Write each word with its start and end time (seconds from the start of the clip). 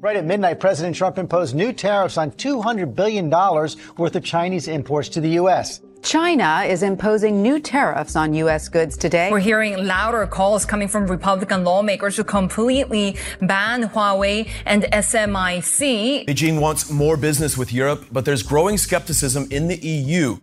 Right 0.00 0.14
at 0.14 0.24
midnight, 0.24 0.60
President 0.60 0.94
Trump 0.94 1.18
imposed 1.18 1.56
new 1.56 1.72
tariffs 1.72 2.16
on 2.16 2.30
$200 2.30 2.94
billion 2.94 3.28
worth 3.28 4.14
of 4.14 4.22
Chinese 4.22 4.68
imports 4.68 5.08
to 5.08 5.20
the 5.20 5.30
U.S. 5.30 5.80
China 6.02 6.62
is 6.64 6.84
imposing 6.84 7.42
new 7.42 7.58
tariffs 7.58 8.14
on 8.14 8.32
U.S. 8.34 8.68
goods 8.68 8.96
today. 8.96 9.28
We're 9.28 9.40
hearing 9.40 9.84
louder 9.84 10.24
calls 10.28 10.64
coming 10.64 10.86
from 10.86 11.08
Republican 11.08 11.64
lawmakers 11.64 12.14
to 12.14 12.22
completely 12.22 13.16
ban 13.40 13.88
Huawei 13.88 14.48
and 14.66 14.84
SMIC. 14.84 16.26
Beijing 16.26 16.60
wants 16.60 16.88
more 16.92 17.16
business 17.16 17.58
with 17.58 17.72
Europe, 17.72 18.04
but 18.12 18.24
there's 18.24 18.44
growing 18.44 18.78
skepticism 18.78 19.48
in 19.50 19.66
the 19.66 19.78
EU. 19.78 20.38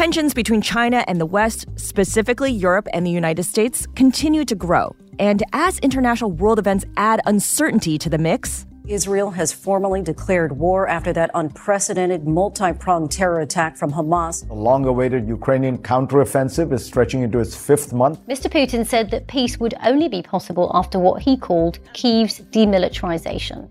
Tensions 0.00 0.32
between 0.32 0.62
China 0.62 1.04
and 1.08 1.20
the 1.20 1.26
West, 1.26 1.66
specifically 1.76 2.50
Europe 2.50 2.88
and 2.94 3.04
the 3.06 3.10
United 3.10 3.42
States, 3.42 3.86
continue 3.94 4.46
to 4.46 4.54
grow. 4.54 4.96
And 5.18 5.42
as 5.52 5.78
international 5.80 6.32
world 6.32 6.58
events 6.58 6.86
add 6.96 7.20
uncertainty 7.26 7.98
to 7.98 8.08
the 8.08 8.16
mix, 8.16 8.64
Israel 8.86 9.30
has 9.32 9.52
formally 9.52 10.00
declared 10.00 10.52
war 10.52 10.88
after 10.88 11.12
that 11.12 11.30
unprecedented 11.34 12.26
multi 12.26 12.72
pronged 12.72 13.10
terror 13.10 13.40
attack 13.40 13.76
from 13.76 13.92
Hamas. 13.92 14.48
The 14.48 14.54
long 14.54 14.86
awaited 14.86 15.28
Ukrainian 15.28 15.76
counteroffensive 15.76 16.72
is 16.72 16.82
stretching 16.82 17.20
into 17.20 17.38
its 17.38 17.54
fifth 17.54 17.92
month. 17.92 18.26
Mr. 18.26 18.50
Putin 18.50 18.86
said 18.86 19.10
that 19.10 19.26
peace 19.26 19.60
would 19.60 19.74
only 19.84 20.08
be 20.08 20.22
possible 20.22 20.70
after 20.72 20.98
what 20.98 21.20
he 21.20 21.36
called 21.36 21.78
Kyiv's 21.92 22.40
demilitarization. 22.52 23.68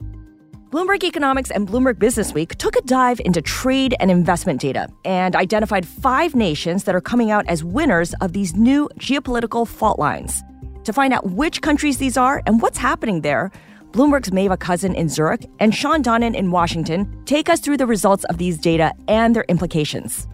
Bloomberg 0.70 1.03
Economics 1.03 1.50
and 1.50 1.67
Bloomberg 1.67 1.95
Businessweek 1.95 2.56
took 2.58 2.75
a 2.75 2.81
dive 2.81 3.20
into 3.25 3.42
trade 3.42 3.95
and 4.00 4.12
investment 4.12 4.62
data 4.62 4.88
and 5.03 5.36
identified 5.36 5.84
five 5.88 6.36
nations 6.36 6.84
that 6.84 6.94
are 6.94 7.02
coming 7.02 7.31
out 7.31 7.44
as 7.48 7.64
winners 7.64 8.14
of 8.22 8.34
these 8.34 8.56
new 8.56 8.88
geopolitical 9.00 9.67
fault 9.67 9.98
lines. 9.98 10.44
To 10.84 10.94
find 10.94 11.11
out 11.11 11.31
which 11.31 11.64
countries 11.64 11.98
these 11.98 12.17
are 12.17 12.44
and 12.45 12.61
what's 12.61 12.78
happening 12.78 13.22
there, 13.22 13.52
Bloomberg's 13.94 14.30
Maeva 14.30 14.59
Cousin 14.59 14.94
in 14.94 15.09
Zurich 15.09 15.50
and 15.59 15.73
Shawn 15.73 16.03
Donnan 16.03 16.36
in 16.36 16.52
Washington 16.52 17.20
take 17.26 17.50
us 17.50 17.59
through 17.59 17.78
the 17.78 17.88
results 17.88 18.23
of 18.26 18.38
these 18.38 18.59
data 18.59 18.94
and 19.08 19.36
their 19.36 19.45
implications. 19.48 20.28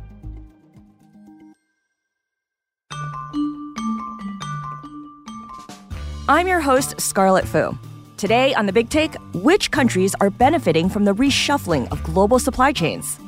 I'm 6.28 6.50
your 6.50 6.60
host, 6.60 7.00
Scarlet 7.00 7.48
Fu. 7.48 7.78
Today 8.18 8.54
on 8.54 8.66
The 8.66 8.74
Big 8.74 8.90
Take, 8.90 9.16
which 9.34 9.72
countries 9.72 10.16
are 10.22 10.30
benefiting 10.30 10.90
from 10.90 11.04
the 11.04 11.14
reshuffling 11.14 11.92
of 11.92 12.02
global 12.04 12.40
supply 12.40 12.72
chains? 12.72 13.20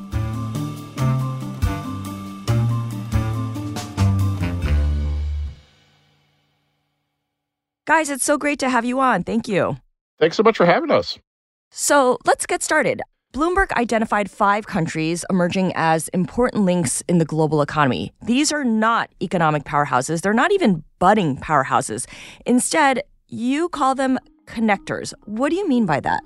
Guys, 7.85 8.09
it's 8.09 8.23
so 8.23 8.38
great 8.38 8.59
to 8.59 8.69
have 8.69 8.85
you 8.85 8.99
on. 8.99 9.23
Thank 9.23 9.47
you. 9.47 9.77
Thanks 10.19 10.35
so 10.35 10.43
much 10.43 10.58
for 10.58 10.65
having 10.65 10.91
us. 10.91 11.17
So 11.71 12.17
let's 12.25 12.45
get 12.45 12.63
started. 12.63 13.02
Bloomberg 13.33 13.71
identified 13.73 14.31
five 14.31 14.67
countries 14.67 15.25
emerging 15.30 15.73
as 15.75 16.08
important 16.09 16.63
links 16.65 17.02
in 17.08 17.17
the 17.17 17.25
global 17.25 17.61
economy. 17.61 18.13
These 18.25 18.52
are 18.52 18.64
not 18.64 19.09
economic 19.21 19.64
powerhouses, 19.64 20.21
they're 20.21 20.33
not 20.33 20.52
even 20.52 20.83
budding 20.99 21.37
powerhouses. 21.37 22.08
Instead, 22.45 23.04
you 23.27 23.67
call 23.69 23.95
them 23.95 24.17
connectors. 24.47 25.13
What 25.25 25.49
do 25.49 25.55
you 25.55 25.67
mean 25.67 25.85
by 25.85 25.99
that? 25.99 26.23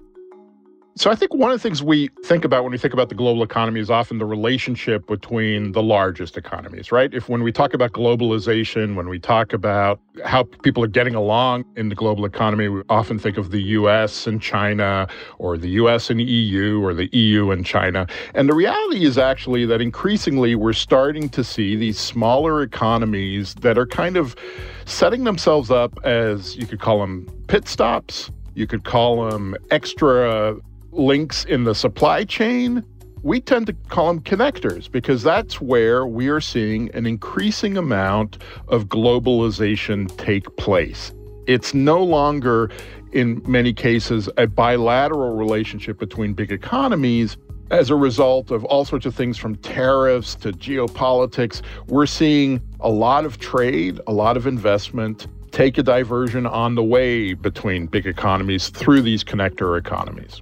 So 0.96 1.09
I 1.09 1.16
think 1.16 1.34
one 1.34 1.52
of 1.52 1.56
the 1.56 1.62
things 1.62 1.81
we 1.81 2.09
think 2.25 2.44
about 2.44 2.63
when 2.63 2.74
we 2.74 2.78
think 2.78 2.94
about 2.94 3.07
the 3.07 3.16
global 3.16 3.44
economy 3.44 3.79
is 3.79 3.90
often 3.90 4.18
the 4.18 4.25
relationship 4.25 5.07
between 5.07 5.72
the 5.72 5.81
largest 5.81 6.35
economies, 6.35 6.91
right? 6.91 7.13
If 7.13 7.29
when 7.29 7.44
we 7.44 7.52
talk 7.53 7.74
about 7.74 7.94
globalization, 7.94 8.96
when 8.96 9.07
we 9.07 9.18
talk 9.18 9.53
about 9.53 10.02
how 10.25 10.44
people 10.44 10.84
are 10.84 10.88
getting 10.88 11.16
along 11.16 11.63
in 11.78 11.88
the 11.88 11.96
global 11.96 12.25
economy, 12.25 12.68
we 12.68 12.81
often 12.90 13.19
think 13.19 13.38
of 13.38 13.52
the 13.52 13.62
US 13.62 14.28
and 14.28 14.41
China 14.41 15.07
or 15.38 15.57
the 15.57 15.69
US 15.69 16.09
and 16.09 16.19
EU 16.19 16.84
or 16.84 16.94
the 16.94 17.08
EU 17.16 17.52
and 17.52 17.66
China. 17.66 18.06
And 18.35 18.50
the 18.50 18.53
reality 18.53 19.06
is 19.06 19.18
actually 19.18 19.66
that 19.68 19.79
increasingly 19.79 20.56
we're 20.56 20.73
starting 20.73 21.29
to 21.29 21.44
see 21.44 21.78
these 21.78 21.97
smaller 21.97 22.62
economies 22.62 23.56
that 23.56 23.78
are 23.78 23.88
kind 23.88 24.18
of 24.18 24.35
setting 24.84 25.23
themselves 25.23 25.72
up 25.72 25.97
as 26.03 26.58
you 26.58 26.68
could 26.68 26.81
call 26.81 27.00
them 27.00 27.28
pit 27.47 27.68
stops 27.68 28.29
you 28.53 28.68
could 28.68 28.84
call 28.84 29.29
them 29.29 29.56
extra 29.69 30.56
links 30.91 31.46
in 31.46 31.63
the 31.63 31.75
supply 31.75 32.24
chain, 32.24 32.84
we 33.24 33.40
tend 33.40 33.68
to 33.68 33.74
call 33.90 34.07
them 34.07 34.22
connectors 34.22 34.91
because 34.91 35.22
that's 35.22 35.62
where 35.62 36.06
we 36.06 36.28
are 36.28 36.41
seeing 36.41 36.94
an 36.96 37.06
increasing 37.06 37.78
amount 37.78 38.40
of 38.68 38.85
globalization 38.85 40.16
take 40.18 40.56
place. 40.57 41.13
It's 41.47 41.74
no 41.74 42.03
longer, 42.03 42.72
in 43.12 43.41
many 43.46 43.74
cases, 43.74 44.29
a 44.38 44.47
bilateral 44.47 45.35
relationship 45.35 46.00
between 46.00 46.34
big 46.34 46.52
economies. 46.52 47.38
As 47.69 47.90
a 47.90 47.96
result 47.96 48.52
of 48.52 48.66
all 48.66 48.85
sorts 48.85 49.06
of 49.06 49.16
things 49.16 49.38
from 49.38 49.56
tariffs 49.58 50.35
to 50.35 50.52
geopolitics, 50.52 51.62
we're 51.88 52.06
seeing 52.06 52.62
a 52.79 52.90
lot 52.90 53.23
of 53.23 53.38
trade, 53.38 54.00
a 54.08 54.13
lot 54.13 54.35
of 54.35 54.46
investment 54.46 55.28
take 55.52 55.78
a 55.78 55.84
diversion 55.84 56.46
on 56.46 56.75
the 56.75 56.84
way 56.84 57.34
between 57.34 57.85
big 57.85 58.08
economies 58.08 58.69
through 58.69 59.02
these 59.02 59.23
connector 59.23 59.78
economies. 59.78 60.41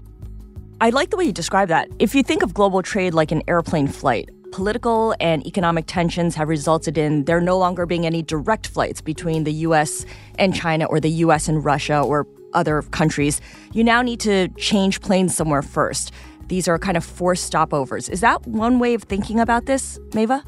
I 0.81 0.91
like 0.91 1.09
the 1.09 1.17
way 1.17 1.25
you 1.25 1.34
describe 1.34 1.67
that. 1.67 1.90
If 2.00 2.16
you 2.16 2.23
think 2.23 2.41
of 2.41 2.53
global 2.53 2.81
trade 2.81 3.13
like 3.13 3.34
an 3.34 3.44
airplane 3.50 3.90
flight, 3.90 4.29
political 4.53 5.13
and 5.19 5.45
economic 5.45 5.88
tensions 5.88 6.35
have 6.35 6.47
resulted 6.47 6.97
in 6.97 7.25
there 7.25 7.41
no 7.41 7.57
longer 7.57 7.85
being 7.85 8.06
any 8.06 8.23
direct 8.23 8.67
flights 8.67 9.01
between 9.01 9.44
the 9.44 9.51
US 9.68 10.06
and 10.38 10.56
China 10.56 10.85
or 10.85 11.01
the 11.01 11.09
US 11.25 11.50
and 11.50 11.66
Russia 11.66 12.00
or 12.00 12.25
other 12.53 12.81
countries. 12.81 13.41
You 13.73 13.84
now 13.84 14.01
need 14.01 14.22
to 14.22 14.47
change 14.56 15.01
planes 15.01 15.35
somewhere 15.35 15.62
first. 15.62 16.13
These 16.47 16.69
are 16.69 16.79
kind 16.79 16.95
of 16.95 17.03
forced 17.03 17.51
stopovers. 17.51 18.09
Is 18.09 18.22
that 18.22 18.47
one 18.47 18.79
way 18.79 18.94
of 18.94 19.03
thinking 19.03 19.41
about 19.41 19.66
this, 19.66 20.00
Maeva? 20.12 20.45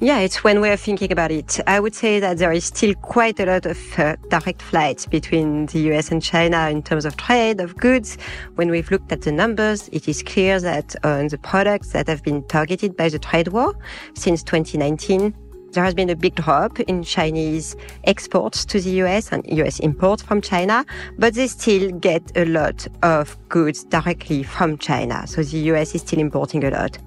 Yeah, 0.00 0.20
it's 0.20 0.44
one 0.44 0.60
way 0.60 0.72
of 0.72 0.78
thinking 0.78 1.10
about 1.10 1.32
it. 1.32 1.58
I 1.66 1.80
would 1.80 1.92
say 1.92 2.20
that 2.20 2.38
there 2.38 2.52
is 2.52 2.66
still 2.66 2.94
quite 2.94 3.40
a 3.40 3.46
lot 3.46 3.66
of 3.66 3.98
uh, 3.98 4.14
direct 4.28 4.62
flights 4.62 5.06
between 5.06 5.66
the 5.66 5.80
US 5.90 6.12
and 6.12 6.22
China 6.22 6.68
in 6.70 6.84
terms 6.84 7.04
of 7.04 7.16
trade 7.16 7.60
of 7.60 7.76
goods. 7.76 8.16
When 8.54 8.70
we've 8.70 8.88
looked 8.92 9.10
at 9.10 9.22
the 9.22 9.32
numbers, 9.32 9.88
it 9.88 10.06
is 10.06 10.22
clear 10.22 10.60
that 10.60 10.94
on 11.04 11.26
the 11.26 11.38
products 11.38 11.90
that 11.94 12.06
have 12.06 12.22
been 12.22 12.46
targeted 12.46 12.96
by 12.96 13.08
the 13.08 13.18
trade 13.18 13.48
war 13.48 13.74
since 14.14 14.44
2019, 14.44 15.34
there 15.72 15.82
has 15.82 15.94
been 15.94 16.10
a 16.10 16.16
big 16.16 16.36
drop 16.36 16.78
in 16.78 17.02
Chinese 17.02 17.74
exports 18.04 18.64
to 18.66 18.80
the 18.80 18.90
US 19.02 19.32
and 19.32 19.44
US 19.58 19.80
imports 19.80 20.22
from 20.22 20.40
China, 20.40 20.86
but 21.18 21.34
they 21.34 21.48
still 21.48 21.90
get 21.90 22.22
a 22.36 22.44
lot 22.44 22.86
of 23.02 23.36
goods 23.48 23.82
directly 23.82 24.44
from 24.44 24.78
China. 24.78 25.26
So 25.26 25.42
the 25.42 25.58
US 25.72 25.96
is 25.96 26.02
still 26.02 26.20
importing 26.20 26.62
a 26.62 26.70
lot 26.70 26.98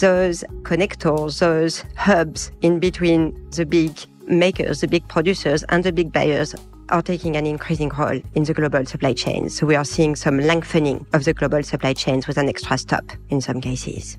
those 0.00 0.44
connectors, 0.62 1.40
those 1.40 1.84
hubs 1.96 2.50
in 2.62 2.78
between 2.78 3.32
the 3.50 3.66
big 3.66 3.98
makers, 4.26 4.80
the 4.80 4.88
big 4.88 5.06
producers, 5.08 5.64
and 5.68 5.84
the 5.84 5.92
big 5.92 6.12
buyers 6.12 6.54
are 6.90 7.02
taking 7.02 7.36
an 7.36 7.46
increasing 7.46 7.90
role 7.90 8.20
in 8.34 8.44
the 8.44 8.54
global 8.54 8.84
supply 8.86 9.12
chain. 9.12 9.50
So 9.50 9.66
we 9.66 9.76
are 9.76 9.84
seeing 9.84 10.16
some 10.16 10.38
lengthening 10.38 11.06
of 11.12 11.24
the 11.24 11.34
global 11.34 11.62
supply 11.62 11.92
chains 11.92 12.26
with 12.26 12.38
an 12.38 12.48
extra 12.48 12.78
stop 12.78 13.04
in 13.28 13.40
some 13.40 13.60
cases. 13.60 14.18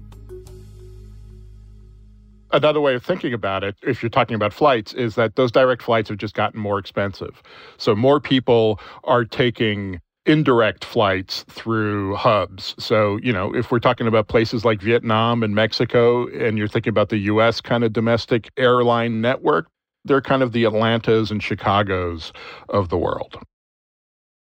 Another 2.51 2.81
way 2.81 2.95
of 2.95 3.03
thinking 3.03 3.33
about 3.33 3.63
it, 3.63 3.75
if 3.83 4.01
you're 4.01 4.09
talking 4.09 4.35
about 4.35 4.53
flights, 4.53 4.93
is 4.93 5.13
that 5.15 5.35
those 5.35 5.51
direct 5.51 5.83
flights 5.83 6.09
have 6.09 6.17
just 6.17 6.33
gotten 6.33 6.59
more 6.59 6.79
expensive. 6.79 7.43
So 7.77 7.95
more 7.95 8.19
people 8.19 8.79
are 9.03 9.23
taking 9.23 10.01
indirect 10.25 10.85
flights 10.85 11.43
through 11.49 12.15
hubs. 12.15 12.75
So, 12.77 13.17
you 13.23 13.33
know, 13.33 13.53
if 13.55 13.71
we're 13.71 13.79
talking 13.79 14.07
about 14.07 14.27
places 14.27 14.65
like 14.65 14.81
Vietnam 14.81 15.43
and 15.43 15.55
Mexico, 15.55 16.27
and 16.27 16.57
you're 16.57 16.67
thinking 16.67 16.91
about 16.91 17.09
the 17.09 17.17
US 17.17 17.61
kind 17.61 17.83
of 17.83 17.93
domestic 17.93 18.49
airline 18.57 19.21
network, 19.21 19.67
they're 20.05 20.21
kind 20.21 20.43
of 20.43 20.51
the 20.51 20.65
Atlantas 20.65 21.31
and 21.31 21.41
Chicagos 21.41 22.31
of 22.69 22.89
the 22.89 22.97
world. 22.97 23.37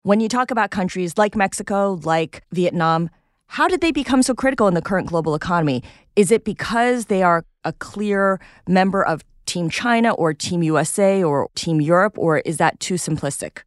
When 0.02 0.20
you 0.20 0.28
talk 0.28 0.50
about 0.50 0.70
countries 0.70 1.18
like 1.18 1.36
Mexico, 1.36 1.98
like 2.02 2.42
Vietnam, 2.52 3.10
how 3.46 3.66
did 3.66 3.80
they 3.80 3.92
become 3.92 4.22
so 4.22 4.34
critical 4.34 4.68
in 4.68 4.74
the 4.74 4.82
current 4.82 5.08
global 5.08 5.34
economy? 5.34 5.82
Is 6.16 6.30
it 6.30 6.44
because 6.44 7.06
they 7.06 7.22
are 7.22 7.44
a 7.64 7.72
clear 7.72 8.40
member 8.66 9.02
of 9.02 9.24
Team 9.46 9.70
China 9.70 10.12
or 10.12 10.34
Team 10.34 10.62
USA 10.62 11.22
or 11.22 11.48
Team 11.54 11.80
Europe, 11.80 12.18
or 12.18 12.38
is 12.40 12.58
that 12.58 12.78
too 12.80 12.94
simplistic? 12.94 13.62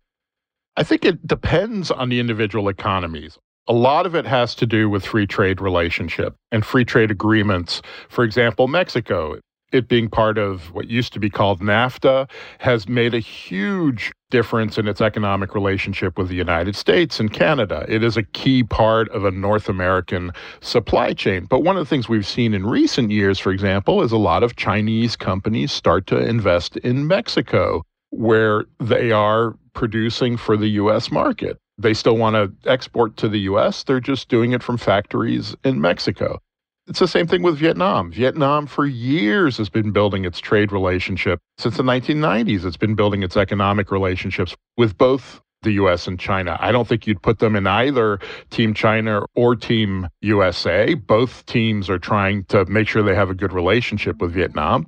I 0.82 0.84
think 0.84 1.06
it 1.06 1.28
depends 1.28 1.92
on 1.92 2.10
the 2.10 2.20
individual 2.20 2.68
economies. 2.68 3.38
A 3.68 3.72
lot 3.72 4.08
of 4.08 4.16
it 4.16 4.26
has 4.26 4.56
to 4.56 4.66
do 4.66 4.90
with 4.90 5.06
free 5.06 5.28
trade 5.28 5.62
relationship 5.62 6.34
and 6.52 6.66
free 6.66 6.86
trade 6.86 7.12
agreements. 7.12 7.84
For 8.10 8.24
example, 8.24 8.68
Mexico, 8.68 9.38
it 9.72 9.88
being 9.88 10.10
part 10.10 10.40
of 10.40 10.74
what 10.74 10.88
used 10.88 11.14
to 11.14 11.20
be 11.20 11.30
called 11.30 11.62
NAFTA, 11.62 12.28
has 12.58 12.90
made 12.90 13.14
a 13.14 13.20
huge 13.20 14.12
difference 14.32 14.80
in 14.80 14.88
its 14.88 15.02
economic 15.02 15.54
relationship 15.54 16.18
with 16.18 16.30
the 16.30 16.36
United 16.36 16.76
States 16.76 17.20
and 17.20 17.32
Canada. 17.32 17.86
It 17.88 18.04
is 18.04 18.18
a 18.18 18.24
key 18.24 18.64
part 18.64 19.08
of 19.10 19.24
a 19.24 19.30
North 19.30 19.70
American 19.70 20.32
supply 20.62 21.14
chain. 21.14 21.46
But 21.46 21.62
one 21.62 21.78
of 21.78 21.82
the 21.82 21.90
things 21.90 22.10
we've 22.10 22.26
seen 22.26 22.56
in 22.56 22.66
recent 22.66 23.12
years, 23.12 23.38
for 23.38 23.52
example, 23.52 24.02
is 24.02 24.12
a 24.12 24.18
lot 24.18 24.42
of 24.42 24.56
Chinese 24.56 25.16
companies 25.16 25.72
start 25.72 26.08
to 26.08 26.18
invest 26.18 26.76
in 26.78 27.06
Mexico, 27.06 27.84
where 28.12 28.66
they 28.80 29.12
are 29.12 29.56
producing 29.74 30.38
for 30.38 30.56
the 30.56 30.68
U.S. 30.68 31.12
market. 31.12 31.58
They 31.78 31.94
still 31.94 32.18
want 32.18 32.36
to 32.36 32.70
export 32.70 33.18
to 33.18 33.30
the 33.30 33.40
US. 33.40 33.84
They're 33.84 34.00
just 34.00 34.30
doing 34.30 34.52
it 34.52 34.62
from 34.62 34.78
factories 34.78 35.56
in 35.64 35.82
Mexico. 35.82 36.40
It's 36.88 37.00
the 37.00 37.08
same 37.08 37.28
thing 37.28 37.42
with 37.42 37.58
Vietnam. 37.58 38.12
Vietnam, 38.12 38.68
for 38.68 38.86
years, 38.86 39.58
has 39.58 39.70
been 39.70 39.92
building 39.92 40.26
its 40.26 40.40
trade 40.40 40.72
relationship. 40.72 41.40
Since 41.58 41.78
the 41.78 41.84
1990s, 41.84 42.66
it's 42.66 42.78
been 42.78 42.96
building 42.96 43.24
its 43.24 43.38
economic 43.38 43.92
relationships 43.92 44.56
with 44.78 44.98
both 44.98 45.42
the 45.62 45.72
US 45.74 46.08
and 46.08 46.20
China. 46.20 46.58
I 46.60 46.72
don't 46.72 46.88
think 46.88 47.08
you'd 47.08 47.22
put 47.22 47.40
them 47.40 47.56
in 47.56 47.68
either 47.68 48.20
Team 48.50 48.74
China 48.74 49.26
or 49.36 49.56
Team 49.56 50.10
USA. 50.22 50.96
Both 50.96 51.46
teams 51.46 51.90
are 51.90 52.00
trying 52.00 52.46
to 52.46 52.66
make 52.66 52.88
sure 52.88 53.04
they 53.04 53.16
have 53.16 53.30
a 53.30 53.36
good 53.36 53.54
relationship 53.54 54.18
with 54.20 54.34
Vietnam. 54.34 54.86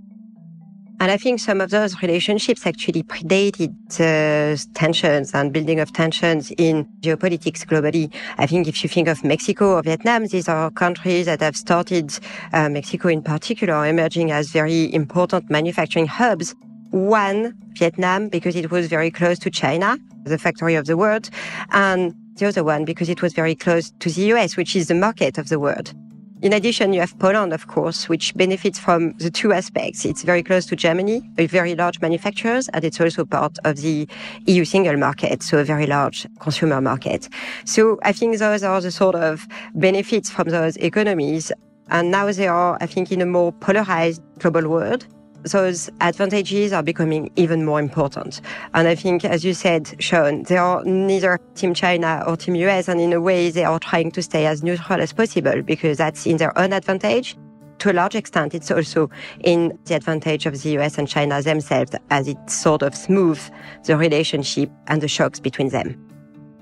And 1.03 1.11
I 1.11 1.17
think 1.17 1.41
some 1.41 1.59
of 1.59 1.69
those 1.69 2.01
relationships 2.01 2.65
actually 2.65 3.03
predated 3.03 3.73
uh, 3.99 4.57
tensions 4.73 5.33
and 5.33 5.51
building 5.51 5.81
of 5.81 5.91
tensions 5.91 6.49
in 6.51 6.85
geopolitics 7.01 7.65
globally. 7.65 8.09
I 8.37 8.45
think 8.45 8.69
if 8.69 8.81
you 8.81 8.87
think 8.87 9.09
of 9.09 9.21
Mexico 9.21 9.73
or 9.75 9.81
Vietnam, 9.81 10.27
these 10.27 10.47
are 10.47 10.71
countries 10.71 11.25
that 11.25 11.41
have 11.41 11.57
started, 11.57 12.17
uh, 12.53 12.69
Mexico 12.69 13.09
in 13.09 13.21
particular, 13.21 13.85
emerging 13.85 14.31
as 14.31 14.51
very 14.51 14.93
important 14.93 15.49
manufacturing 15.49 16.07
hubs. 16.07 16.55
One, 16.91 17.53
Vietnam, 17.73 18.29
because 18.29 18.55
it 18.55 18.71
was 18.71 18.87
very 18.87 19.11
close 19.11 19.37
to 19.39 19.49
China, 19.49 19.97
the 20.23 20.37
factory 20.37 20.75
of 20.75 20.85
the 20.85 20.95
world, 20.95 21.29
and 21.71 22.15
the 22.37 22.45
other 22.45 22.63
one 22.63 22.85
because 22.85 23.09
it 23.09 23.21
was 23.21 23.33
very 23.33 23.55
close 23.55 23.91
to 23.99 24.09
the 24.09 24.21
US, 24.33 24.55
which 24.55 24.73
is 24.73 24.87
the 24.87 24.95
market 24.95 25.37
of 25.37 25.49
the 25.49 25.59
world. 25.59 25.93
In 26.43 26.51
addition, 26.51 26.91
you 26.91 26.99
have 26.99 27.17
Poland, 27.19 27.53
of 27.53 27.67
course, 27.67 28.09
which 28.09 28.35
benefits 28.35 28.77
from 28.77 29.13
the 29.13 29.31
two 29.31 29.53
aspects. 29.53 30.03
It's 30.03 30.23
very 30.23 30.43
close 30.43 30.65
to 30.65 30.75
Germany, 30.75 31.21
a 31.37 31.45
very 31.45 31.73
large 31.73 32.01
manufacturers, 32.01 32.67
and 32.73 32.83
it's 32.83 32.99
also 32.99 33.23
part 33.23 33.57
of 33.63 33.77
the 33.77 34.09
EU 34.45 34.65
single 34.65 34.97
market, 34.97 35.41
so 35.41 35.59
a 35.59 35.63
very 35.63 35.85
large 35.85 36.27
consumer 36.41 36.81
market. 36.81 37.29
So 37.63 37.97
I 38.03 38.11
think 38.11 38.39
those 38.39 38.61
are 38.61 38.81
the 38.81 38.91
sort 38.91 39.15
of 39.15 39.47
benefits 39.73 40.29
from 40.29 40.49
those 40.49 40.75
economies. 40.75 41.53
And 41.87 42.11
now 42.11 42.29
they 42.29 42.49
are, 42.49 42.77
I 42.81 42.87
think, 42.87 43.13
in 43.13 43.21
a 43.21 43.25
more 43.25 43.53
polarized 43.53 44.21
global 44.39 44.67
world 44.67 45.07
those 45.43 45.89
advantages 46.01 46.73
are 46.73 46.83
becoming 46.83 47.31
even 47.35 47.65
more 47.65 47.79
important. 47.79 48.41
And 48.73 48.87
I 48.87 48.95
think, 48.95 49.25
as 49.25 49.43
you 49.43 49.53
said, 49.53 49.95
Shawn, 49.99 50.43
they 50.43 50.57
are 50.57 50.83
neither 50.83 51.39
Team 51.55 51.73
China 51.73 52.23
or 52.25 52.37
Team 52.37 52.55
US, 52.55 52.87
and 52.87 52.99
in 52.99 53.13
a 53.13 53.21
way, 53.21 53.49
they 53.49 53.65
are 53.65 53.79
trying 53.79 54.11
to 54.11 54.21
stay 54.21 54.45
as 54.45 54.63
neutral 54.63 55.01
as 55.01 55.13
possible 55.13 55.61
because 55.61 55.97
that's 55.97 56.25
in 56.25 56.37
their 56.37 56.57
own 56.57 56.73
advantage. 56.73 57.37
To 57.79 57.91
a 57.91 57.93
large 57.93 58.15
extent, 58.15 58.53
it's 58.53 58.71
also 58.71 59.09
in 59.41 59.77
the 59.85 59.95
advantage 59.95 60.45
of 60.45 60.61
the 60.61 60.69
US 60.79 60.97
and 60.97 61.07
China 61.07 61.41
themselves 61.41 61.91
as 62.09 62.27
it 62.27 62.37
sort 62.49 62.81
of 62.81 62.95
smooths 62.95 63.51
the 63.83 63.97
relationship 63.97 64.71
and 64.87 65.01
the 65.01 65.07
shocks 65.07 65.39
between 65.39 65.69
them. 65.69 66.12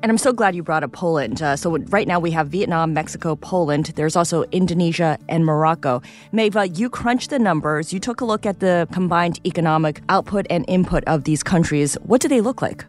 And 0.03 0.11
I'm 0.11 0.17
so 0.17 0.33
glad 0.33 0.55
you 0.55 0.63
brought 0.63 0.83
up 0.83 0.93
Poland. 0.93 1.43
Uh, 1.43 1.55
so 1.55 1.77
right 1.89 2.07
now 2.07 2.19
we 2.19 2.31
have 2.31 2.47
Vietnam, 2.47 2.91
Mexico, 2.91 3.35
Poland. 3.35 3.93
There's 3.95 4.15
also 4.15 4.43
Indonesia 4.51 5.19
and 5.29 5.45
Morocco. 5.45 6.01
Maeva, 6.33 6.75
you 6.75 6.89
crunched 6.89 7.29
the 7.29 7.37
numbers. 7.37 7.93
You 7.93 7.99
took 7.99 8.19
a 8.19 8.25
look 8.25 8.47
at 8.47 8.61
the 8.61 8.87
combined 8.91 9.39
economic 9.45 10.01
output 10.09 10.47
and 10.49 10.65
input 10.67 11.03
of 11.05 11.25
these 11.25 11.43
countries. 11.43 11.95
What 12.01 12.19
do 12.19 12.27
they 12.27 12.41
look 12.41 12.63
like? 12.63 12.83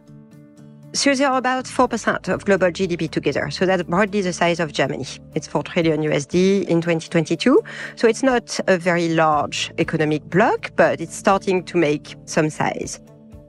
So 0.93 1.13
they 1.13 1.23
are 1.23 1.37
about 1.37 1.65
4% 1.65 2.27
of 2.29 2.45
global 2.45 2.69
GDP 2.69 3.09
together. 3.09 3.51
So 3.51 3.67
that's 3.67 3.83
broadly 3.83 4.21
the 4.21 4.33
size 4.33 4.59
of 4.59 4.73
Germany. 4.73 5.05
It's 5.35 5.45
4 5.47 5.63
trillion 5.63 6.01
USD 6.01 6.65
in 6.65 6.81
2022. 6.81 7.61
So 7.95 8.07
it's 8.07 8.23
not 8.23 8.59
a 8.67 8.77
very 8.77 9.09
large 9.09 9.71
economic 9.77 10.23
bloc, 10.29 10.71
but 10.75 10.99
it's 10.99 11.15
starting 11.15 11.63
to 11.65 11.77
make 11.77 12.15
some 12.25 12.49
size. 12.49 12.99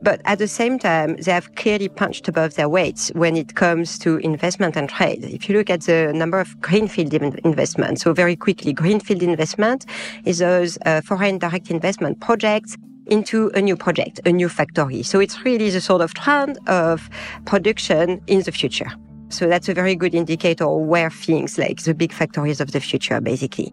But 0.05 0.21
at 0.27 0.39
the 0.39 0.47
same 0.47 0.79
time, 0.79 1.17
they 1.17 1.33
have 1.33 1.55
clearly 1.55 1.89
punched 1.89 2.29
above 2.29 2.57
their 2.57 2.69
weights 2.69 3.11
when 3.15 3.39
it 3.39 3.55
comes 3.55 3.99
to 4.01 4.19
investment 4.19 4.77
and 4.77 4.87
trade. 4.87 5.25
If 5.25 5.49
you 5.49 5.57
look 5.57 5.71
at 5.71 5.81
the 5.81 6.13
number 6.15 6.39
of 6.39 6.61
greenfield 6.61 7.15
investments, 7.15 8.03
so 8.03 8.13
very 8.13 8.37
quickly, 8.37 8.75
greenfield 8.75 9.23
investment 9.23 9.87
is 10.27 10.41
those 10.41 10.77
uh, 10.85 11.01
foreign 11.01 11.39
direct 11.39 11.71
investment 11.71 12.21
projects 12.21 12.77
into 13.07 13.51
a 13.55 13.63
new 13.63 13.77
project, 13.77 14.21
a 14.27 14.33
new 14.33 14.51
factory. 14.51 15.03
So 15.03 15.21
it's 15.21 15.43
really 15.43 15.71
the 15.71 15.81
sort 15.81 16.03
of 16.03 16.13
trend 16.13 16.59
of 16.67 17.09
production 17.47 18.21
in 18.27 18.43
the 18.43 18.53
future. 18.53 18.93
So 19.31 19.49
that's 19.49 19.71
a 19.71 19.75
very 19.75 19.97
good 19.97 20.15
indicator 20.15 20.69
where 20.69 21.09
things 21.09 21.57
like 21.57 21.83
the 21.83 21.95
big 21.95 22.13
factories 22.13 22.61
of 22.61 22.73
the 22.73 22.81
future, 22.81 23.23
basically. 23.23 23.73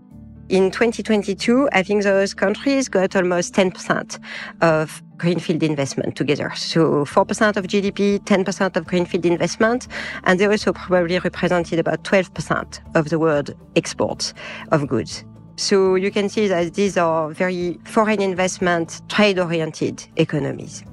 In 0.52 0.70
2022, 0.70 1.70
I 1.72 1.82
think 1.82 2.04
those 2.04 2.34
countries 2.34 2.90
got 2.90 3.16
almost 3.16 3.54
10% 3.54 4.20
of 4.60 5.02
greenfield 5.16 5.64
investment 5.64 6.18
together. 6.18 6.52
So 6.58 7.06
4% 7.06 7.56
of 7.56 7.68
GDP, 7.68 8.20
10% 8.20 8.76
of 8.76 8.86
greenfield 8.86 9.26
investment, 9.26 9.88
and 10.26 10.42
they 10.42 10.48
also 10.48 10.74
probably 10.74 11.18
represented 11.20 11.80
about 11.80 12.04
12% 12.04 12.82
of 12.96 13.08
the 13.08 13.18
world 13.18 13.56
exports 13.78 14.34
of 14.74 14.90
goods. 14.90 15.24
So 15.56 15.96
you 15.96 16.12
can 16.12 16.28
see 16.28 16.50
that 16.50 16.74
these 16.74 16.98
are 16.98 17.30
very 17.30 17.80
foreign 17.86 18.22
investment, 18.22 19.02
trade 19.08 19.40
oriented 19.40 20.06
economies. 20.18 20.84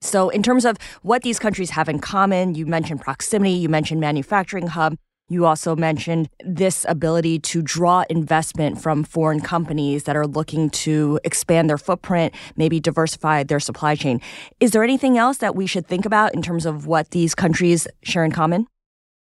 So, 0.00 0.30
in 0.30 0.42
terms 0.42 0.64
of 0.64 0.76
what 1.02 1.22
these 1.22 1.38
countries 1.38 1.70
have 1.70 1.88
in 1.88 2.00
common, 2.00 2.56
you 2.56 2.66
mentioned 2.66 3.02
proximity, 3.02 3.52
you 3.52 3.68
mentioned 3.68 4.00
manufacturing 4.00 4.66
hub. 4.66 4.96
You 5.30 5.46
also 5.46 5.74
mentioned 5.74 6.28
this 6.44 6.84
ability 6.86 7.38
to 7.40 7.62
draw 7.62 8.04
investment 8.10 8.82
from 8.82 9.04
foreign 9.04 9.40
companies 9.40 10.04
that 10.04 10.16
are 10.16 10.26
looking 10.26 10.68
to 10.70 11.18
expand 11.24 11.70
their 11.70 11.78
footprint, 11.78 12.34
maybe 12.56 12.78
diversify 12.78 13.42
their 13.42 13.58
supply 13.58 13.94
chain. 13.94 14.20
Is 14.60 14.72
there 14.72 14.84
anything 14.84 15.16
else 15.16 15.38
that 15.38 15.56
we 15.56 15.66
should 15.66 15.86
think 15.86 16.04
about 16.04 16.34
in 16.34 16.42
terms 16.42 16.66
of 16.66 16.86
what 16.86 17.10
these 17.12 17.34
countries 17.34 17.88
share 18.02 18.22
in 18.22 18.32
common? 18.32 18.66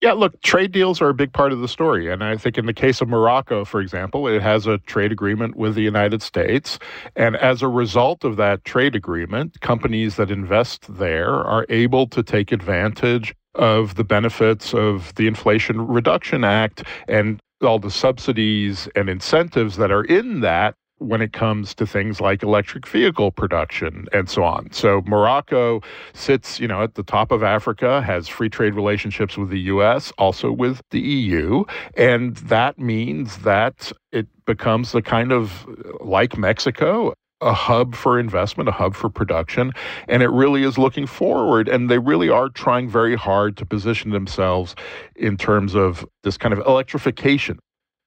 Yeah, 0.00 0.14
look, 0.14 0.40
trade 0.40 0.72
deals 0.72 1.00
are 1.02 1.10
a 1.10 1.14
big 1.14 1.32
part 1.32 1.52
of 1.52 1.60
the 1.60 1.68
story. 1.68 2.10
And 2.10 2.24
I 2.24 2.38
think 2.38 2.56
in 2.56 2.64
the 2.64 2.72
case 2.72 3.00
of 3.02 3.08
Morocco, 3.08 3.64
for 3.64 3.80
example, 3.80 4.26
it 4.26 4.42
has 4.42 4.66
a 4.66 4.78
trade 4.78 5.12
agreement 5.12 5.56
with 5.56 5.74
the 5.74 5.82
United 5.82 6.22
States. 6.22 6.78
And 7.16 7.36
as 7.36 7.62
a 7.62 7.68
result 7.68 8.24
of 8.24 8.36
that 8.36 8.64
trade 8.64 8.96
agreement, 8.96 9.60
companies 9.60 10.16
that 10.16 10.30
invest 10.30 10.86
there 10.88 11.34
are 11.34 11.66
able 11.68 12.08
to 12.08 12.22
take 12.22 12.50
advantage 12.50 13.34
of 13.54 13.94
the 13.96 14.04
benefits 14.04 14.74
of 14.74 15.14
the 15.14 15.26
Inflation 15.26 15.86
Reduction 15.86 16.44
Act 16.44 16.84
and 17.08 17.40
all 17.62 17.78
the 17.78 17.90
subsidies 17.90 18.88
and 18.96 19.08
incentives 19.08 19.76
that 19.76 19.90
are 19.90 20.04
in 20.04 20.40
that 20.40 20.74
when 20.98 21.20
it 21.20 21.32
comes 21.32 21.74
to 21.74 21.86
things 21.86 22.20
like 22.20 22.42
electric 22.42 22.86
vehicle 22.86 23.30
production 23.32 24.06
and 24.12 24.30
so 24.30 24.44
on. 24.44 24.70
So 24.72 25.02
Morocco 25.06 25.80
sits, 26.12 26.60
you 26.60 26.68
know, 26.68 26.82
at 26.82 26.94
the 26.94 27.02
top 27.02 27.32
of 27.32 27.42
Africa, 27.42 28.00
has 28.02 28.28
free 28.28 28.48
trade 28.48 28.74
relationships 28.74 29.36
with 29.36 29.50
the 29.50 29.60
US, 29.60 30.12
also 30.16 30.52
with 30.52 30.80
the 30.90 31.00
EU, 31.00 31.64
and 31.96 32.36
that 32.36 32.78
means 32.78 33.38
that 33.38 33.92
it 34.12 34.28
becomes 34.46 34.92
the 34.92 35.02
kind 35.02 35.32
of 35.32 35.66
like 36.00 36.38
Mexico, 36.38 37.14
a 37.42 37.52
hub 37.52 37.94
for 37.94 38.18
investment, 38.18 38.68
a 38.68 38.72
hub 38.72 38.94
for 38.94 39.08
production, 39.08 39.72
and 40.08 40.22
it 40.22 40.30
really 40.30 40.62
is 40.62 40.78
looking 40.78 41.06
forward. 41.06 41.68
And 41.68 41.90
they 41.90 41.98
really 41.98 42.28
are 42.28 42.48
trying 42.48 42.88
very 42.88 43.16
hard 43.16 43.56
to 43.58 43.66
position 43.66 44.10
themselves 44.10 44.74
in 45.16 45.36
terms 45.36 45.74
of 45.74 46.06
this 46.22 46.38
kind 46.38 46.52
of 46.52 46.60
electrification. 46.66 47.58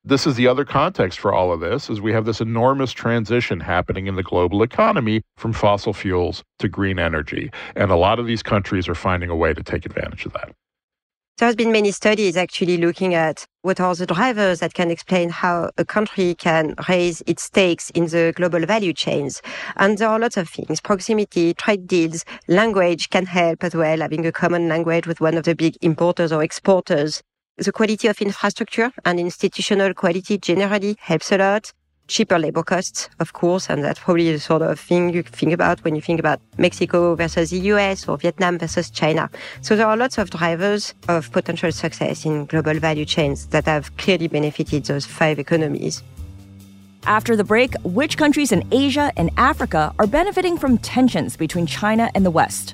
This 0.08 0.28
is 0.28 0.36
the 0.36 0.48
other 0.48 0.66
context 0.66 1.20
for 1.20 1.34
all 1.34 1.52
of 1.52 1.62
this 1.62 1.90
is 1.90 2.00
we 2.00 2.14
have 2.14 2.26
this 2.26 2.40
enormous 2.40 2.92
transition 2.92 3.60
happening 3.60 4.06
in 4.06 4.16
the 4.16 4.22
global 4.22 4.62
economy 4.62 5.24
from 5.36 5.52
fossil 5.52 5.94
fuels 5.94 6.44
to 6.60 6.70
green 6.70 7.00
energy. 7.00 7.50
And 7.76 7.90
a 7.90 7.96
lot 7.96 8.20
of 8.20 8.28
these 8.28 8.44
countries 8.44 8.88
are 8.88 8.94
finding 8.94 9.32
a 9.32 9.36
way 9.36 9.54
to 9.56 9.64
take 9.64 9.84
advantage 9.84 10.28
of 10.28 10.34
that. 10.34 10.54
There 11.38 11.48
has 11.48 11.58
been 11.58 11.74
many 11.74 11.92
studies 11.92 12.38
actually 12.38 12.78
looking 12.78 13.14
at 13.14 13.46
what 13.62 13.82
are 13.82 13.94
the 13.94 14.06
drivers 14.06 14.62
that 14.62 14.74
can 14.74 14.90
explain 14.90 15.30
how 15.30 15.70
a 15.78 15.84
country 15.84 16.34
can 16.34 16.76
raise 16.88 17.22
its 17.28 17.44
stakes 17.44 17.90
in 17.90 18.06
the 18.06 18.32
global 18.34 18.66
value 18.66 18.94
chains. 18.94 19.42
And 19.76 19.98
there 19.98 20.08
are 20.08 20.18
lots 20.18 20.38
of 20.38 20.48
things. 20.48 20.80
Proximity, 20.80 21.54
trade 21.54 21.88
deals, 21.88 22.24
language 22.48 23.10
can 23.10 23.26
help 23.26 23.66
as 23.66 23.76
well, 23.76 24.00
having 24.00 24.26
a 24.26 24.32
common 24.32 24.70
language 24.70 25.08
with 25.08 25.20
one 25.20 25.36
of 25.36 25.44
the 25.44 25.56
big 25.56 25.76
importers 25.82 26.32
or 26.32 26.42
exporters. 26.42 27.22
The 27.58 27.74
quality 27.74 28.08
of 28.08 28.22
infrastructure 28.22 28.94
and 29.04 29.20
institutional 29.20 29.94
quality 29.94 30.38
generally 30.38 30.96
helps 31.02 31.34
a 31.34 31.38
lot. 31.38 31.74
Cheaper 32.08 32.38
labor 32.38 32.64
costs, 32.64 33.10
of 33.20 33.34
course, 33.34 33.70
and 33.70 33.84
that's 33.84 34.00
probably 34.00 34.32
the 34.32 34.40
sort 34.40 34.62
of 34.62 34.80
thing 34.80 35.14
you 35.14 35.24
think 35.24 35.52
about 35.52 35.84
when 35.84 35.96
you 35.96 36.02
think 36.02 36.20
about 36.20 36.40
Mexico 36.58 37.16
versus 37.16 37.50
the 37.50 37.60
US 37.72 38.08
or 38.08 38.18
Vietnam 38.18 38.58
versus 38.60 38.90
China. 38.90 39.30
So 39.62 39.76
there 39.76 39.88
are 39.88 39.98
lots 39.98 40.18
of 40.18 40.30
drivers 40.30 40.94
of 41.08 41.32
potential 41.32 41.72
success 41.72 42.26
in 42.26 42.46
global 42.46 42.76
value 42.76 43.06
chains 43.06 43.48
that 43.48 43.66
have 43.66 43.96
clearly 43.98 44.28
benefited 44.28 44.86
those 44.86 45.06
five 45.06 45.40
economies. 45.40 46.04
After 47.06 47.36
the 47.36 47.44
break, 47.44 47.76
which 47.84 48.18
countries 48.18 48.52
in 48.52 48.64
Asia 48.72 49.12
and 49.16 49.30
Africa 49.38 49.94
are 50.00 50.08
benefiting 50.08 50.58
from 50.58 50.80
tensions 50.80 51.38
between 51.38 51.68
China 51.68 52.10
and 52.16 52.26
the 52.26 52.32
West? 52.32 52.74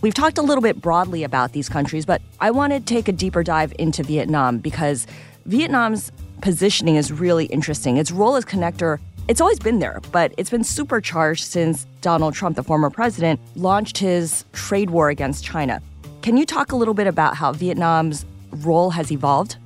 We've 0.00 0.14
talked 0.14 0.38
a 0.38 0.42
little 0.42 0.62
bit 0.62 0.80
broadly 0.80 1.24
about 1.24 1.52
these 1.52 1.68
countries, 1.68 2.06
but 2.06 2.22
I 2.38 2.52
want 2.52 2.72
to 2.72 2.78
take 2.78 3.08
a 3.08 3.12
deeper 3.12 3.42
dive 3.42 3.72
into 3.80 4.04
Vietnam 4.04 4.58
because 4.58 5.08
Vietnam's 5.46 6.12
positioning 6.40 6.94
is 6.94 7.10
really 7.10 7.46
interesting. 7.46 7.96
Its 7.96 8.12
role 8.12 8.36
as 8.36 8.44
connector, 8.44 9.00
it's 9.26 9.40
always 9.40 9.58
been 9.58 9.80
there, 9.80 10.00
but 10.12 10.32
it's 10.36 10.50
been 10.50 10.62
supercharged 10.62 11.42
since 11.42 11.84
Donald 12.00 12.34
Trump, 12.34 12.54
the 12.54 12.62
former 12.62 12.90
president, 12.90 13.40
launched 13.56 13.98
his 13.98 14.44
trade 14.52 14.90
war 14.90 15.08
against 15.08 15.44
China. 15.44 15.82
Can 16.22 16.36
you 16.36 16.46
talk 16.46 16.70
a 16.70 16.76
little 16.76 16.94
bit 16.94 17.08
about 17.08 17.34
how 17.34 17.52
Vietnam's 17.52 18.24
role 18.52 18.90
has 18.90 19.10
evolved? 19.10 19.56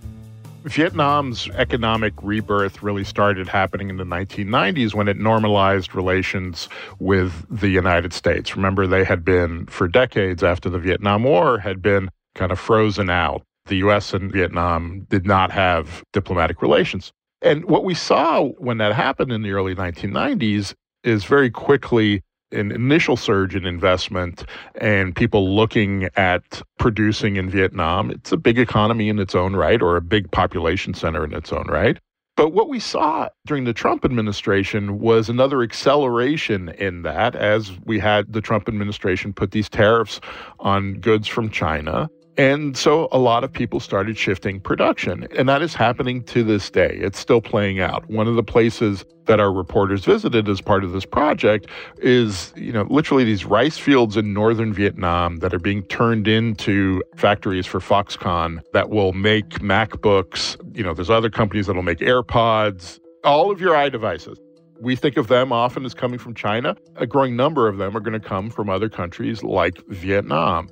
Vietnam's 0.64 1.48
economic 1.50 2.14
rebirth 2.22 2.82
really 2.82 3.04
started 3.04 3.48
happening 3.48 3.90
in 3.90 3.96
the 3.96 4.04
1990s 4.04 4.94
when 4.94 5.08
it 5.08 5.18
normalized 5.18 5.94
relations 5.94 6.68
with 6.98 7.46
the 7.50 7.68
United 7.68 8.12
States. 8.12 8.56
Remember, 8.56 8.86
they 8.86 9.04
had 9.04 9.24
been, 9.24 9.66
for 9.66 9.88
decades 9.88 10.42
after 10.42 10.70
the 10.70 10.78
Vietnam 10.78 11.24
War, 11.24 11.58
had 11.58 11.82
been 11.82 12.10
kind 12.34 12.52
of 12.52 12.58
frozen 12.58 13.10
out. 13.10 13.42
The 13.66 13.76
US 13.76 14.12
and 14.14 14.32
Vietnam 14.32 15.06
did 15.10 15.26
not 15.26 15.50
have 15.50 16.02
diplomatic 16.12 16.62
relations. 16.62 17.12
And 17.40 17.64
what 17.64 17.84
we 17.84 17.94
saw 17.94 18.44
when 18.58 18.78
that 18.78 18.94
happened 18.94 19.32
in 19.32 19.42
the 19.42 19.52
early 19.52 19.74
1990s 19.74 20.74
is 21.02 21.24
very 21.24 21.50
quickly 21.50 22.22
an 22.52 22.72
initial 22.72 23.16
surge 23.16 23.54
in 23.54 23.66
investment 23.66 24.44
and 24.76 25.14
people 25.14 25.54
looking 25.54 26.08
at 26.16 26.62
producing 26.78 27.36
in 27.36 27.50
Vietnam. 27.50 28.10
It's 28.10 28.32
a 28.32 28.36
big 28.36 28.58
economy 28.58 29.08
in 29.08 29.18
its 29.18 29.34
own 29.34 29.56
right, 29.56 29.80
or 29.80 29.96
a 29.96 30.00
big 30.00 30.30
population 30.30 30.94
center 30.94 31.24
in 31.24 31.34
its 31.34 31.52
own 31.52 31.66
right. 31.68 31.98
But 32.34 32.50
what 32.50 32.68
we 32.68 32.80
saw 32.80 33.28
during 33.44 33.64
the 33.64 33.74
Trump 33.74 34.04
administration 34.06 35.00
was 35.00 35.28
another 35.28 35.62
acceleration 35.62 36.70
in 36.70 37.02
that 37.02 37.34
as 37.34 37.78
we 37.84 37.98
had 37.98 38.32
the 38.32 38.40
Trump 38.40 38.68
administration 38.68 39.34
put 39.34 39.50
these 39.50 39.68
tariffs 39.68 40.18
on 40.58 40.94
goods 40.94 41.28
from 41.28 41.50
China. 41.50 42.08
And 42.38 42.76
so 42.78 43.08
a 43.12 43.18
lot 43.18 43.44
of 43.44 43.52
people 43.52 43.78
started 43.78 44.16
shifting 44.16 44.58
production, 44.58 45.26
and 45.36 45.48
that 45.50 45.60
is 45.60 45.74
happening 45.74 46.22
to 46.24 46.42
this 46.42 46.70
day. 46.70 46.98
It's 47.00 47.18
still 47.18 47.42
playing 47.42 47.78
out. 47.80 48.08
One 48.08 48.26
of 48.26 48.36
the 48.36 48.42
places 48.42 49.04
that 49.26 49.38
our 49.38 49.52
reporters 49.52 50.06
visited 50.06 50.48
as 50.48 50.60
part 50.60 50.82
of 50.82 50.92
this 50.92 51.04
project 51.04 51.66
is, 51.98 52.52
you 52.56 52.72
know, 52.72 52.86
literally 52.88 53.24
these 53.24 53.44
rice 53.44 53.76
fields 53.76 54.16
in 54.16 54.32
northern 54.32 54.72
Vietnam 54.72 55.36
that 55.40 55.52
are 55.52 55.58
being 55.58 55.82
turned 55.84 56.26
into 56.26 57.02
factories 57.16 57.66
for 57.66 57.80
Foxconn 57.80 58.60
that 58.72 58.88
will 58.88 59.12
make 59.12 59.50
MacBooks. 59.60 60.56
You 60.74 60.82
know, 60.82 60.94
there's 60.94 61.10
other 61.10 61.30
companies 61.30 61.66
that'll 61.66 61.82
make 61.82 61.98
AirPods, 61.98 62.98
all 63.24 63.50
of 63.50 63.60
your 63.60 63.74
iDevices. 63.74 64.38
We 64.80 64.96
think 64.96 65.16
of 65.16 65.28
them 65.28 65.52
often 65.52 65.84
as 65.84 65.94
coming 65.94 66.18
from 66.18 66.34
China. 66.34 66.76
A 66.96 67.06
growing 67.06 67.36
number 67.36 67.68
of 67.68 67.76
them 67.76 67.96
are 67.96 68.00
going 68.00 68.18
to 68.20 68.26
come 68.26 68.50
from 68.50 68.68
other 68.70 68.88
countries 68.88 69.44
like 69.44 69.86
Vietnam. 69.88 70.68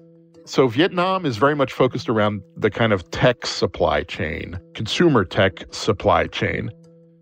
So 0.50 0.66
Vietnam 0.66 1.26
is 1.26 1.36
very 1.36 1.54
much 1.54 1.72
focused 1.72 2.08
around 2.08 2.42
the 2.56 2.70
kind 2.72 2.92
of 2.92 3.08
tech 3.12 3.46
supply 3.46 4.02
chain, 4.02 4.58
consumer 4.74 5.24
tech 5.24 5.62
supply 5.72 6.26
chain. 6.26 6.72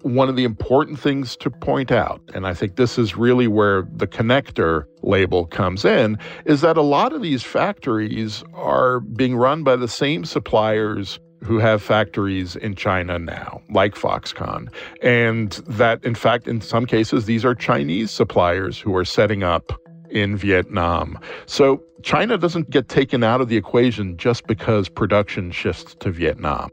One 0.00 0.30
of 0.30 0.36
the 0.36 0.44
important 0.44 0.98
things 0.98 1.36
to 1.36 1.50
point 1.50 1.92
out, 1.92 2.22
and 2.32 2.46
I 2.46 2.54
think 2.54 2.76
this 2.76 2.96
is 2.96 3.18
really 3.18 3.46
where 3.46 3.86
the 3.92 4.06
connector 4.06 4.84
label 5.02 5.44
comes 5.44 5.84
in, 5.84 6.16
is 6.46 6.62
that 6.62 6.78
a 6.78 6.82
lot 6.82 7.12
of 7.12 7.20
these 7.20 7.42
factories 7.42 8.42
are 8.54 9.00
being 9.00 9.36
run 9.36 9.62
by 9.62 9.76
the 9.76 9.88
same 9.88 10.24
suppliers 10.24 11.20
who 11.44 11.58
have 11.58 11.82
factories 11.82 12.56
in 12.56 12.76
China 12.76 13.18
now, 13.18 13.60
like 13.68 13.94
Foxconn. 13.94 14.72
And 15.02 15.52
that, 15.66 16.02
in 16.02 16.14
fact, 16.14 16.48
in 16.48 16.62
some 16.62 16.86
cases, 16.86 17.26
these 17.26 17.44
are 17.44 17.54
Chinese 17.54 18.10
suppliers 18.10 18.78
who 18.78 18.96
are 18.96 19.04
setting 19.04 19.42
up 19.42 19.70
in 20.10 20.36
Vietnam. 20.36 21.18
So 21.46 21.82
China 22.02 22.38
doesn't 22.38 22.70
get 22.70 22.88
taken 22.88 23.24
out 23.24 23.40
of 23.40 23.48
the 23.48 23.56
equation 23.56 24.16
just 24.16 24.46
because 24.46 24.88
production 24.88 25.50
shifts 25.50 25.94
to 26.00 26.10
Vietnam. 26.10 26.70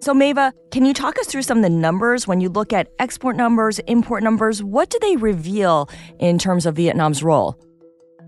So, 0.00 0.14
Maeva, 0.14 0.52
can 0.70 0.84
you 0.84 0.94
talk 0.94 1.18
us 1.18 1.26
through 1.26 1.42
some 1.42 1.58
of 1.58 1.64
the 1.64 1.70
numbers 1.70 2.28
when 2.28 2.40
you 2.40 2.48
look 2.48 2.72
at 2.72 2.88
export 3.00 3.34
numbers, 3.34 3.80
import 3.80 4.22
numbers? 4.22 4.62
What 4.62 4.90
do 4.90 4.98
they 5.00 5.16
reveal 5.16 5.90
in 6.20 6.38
terms 6.38 6.66
of 6.66 6.76
Vietnam's 6.76 7.20
role? 7.20 7.58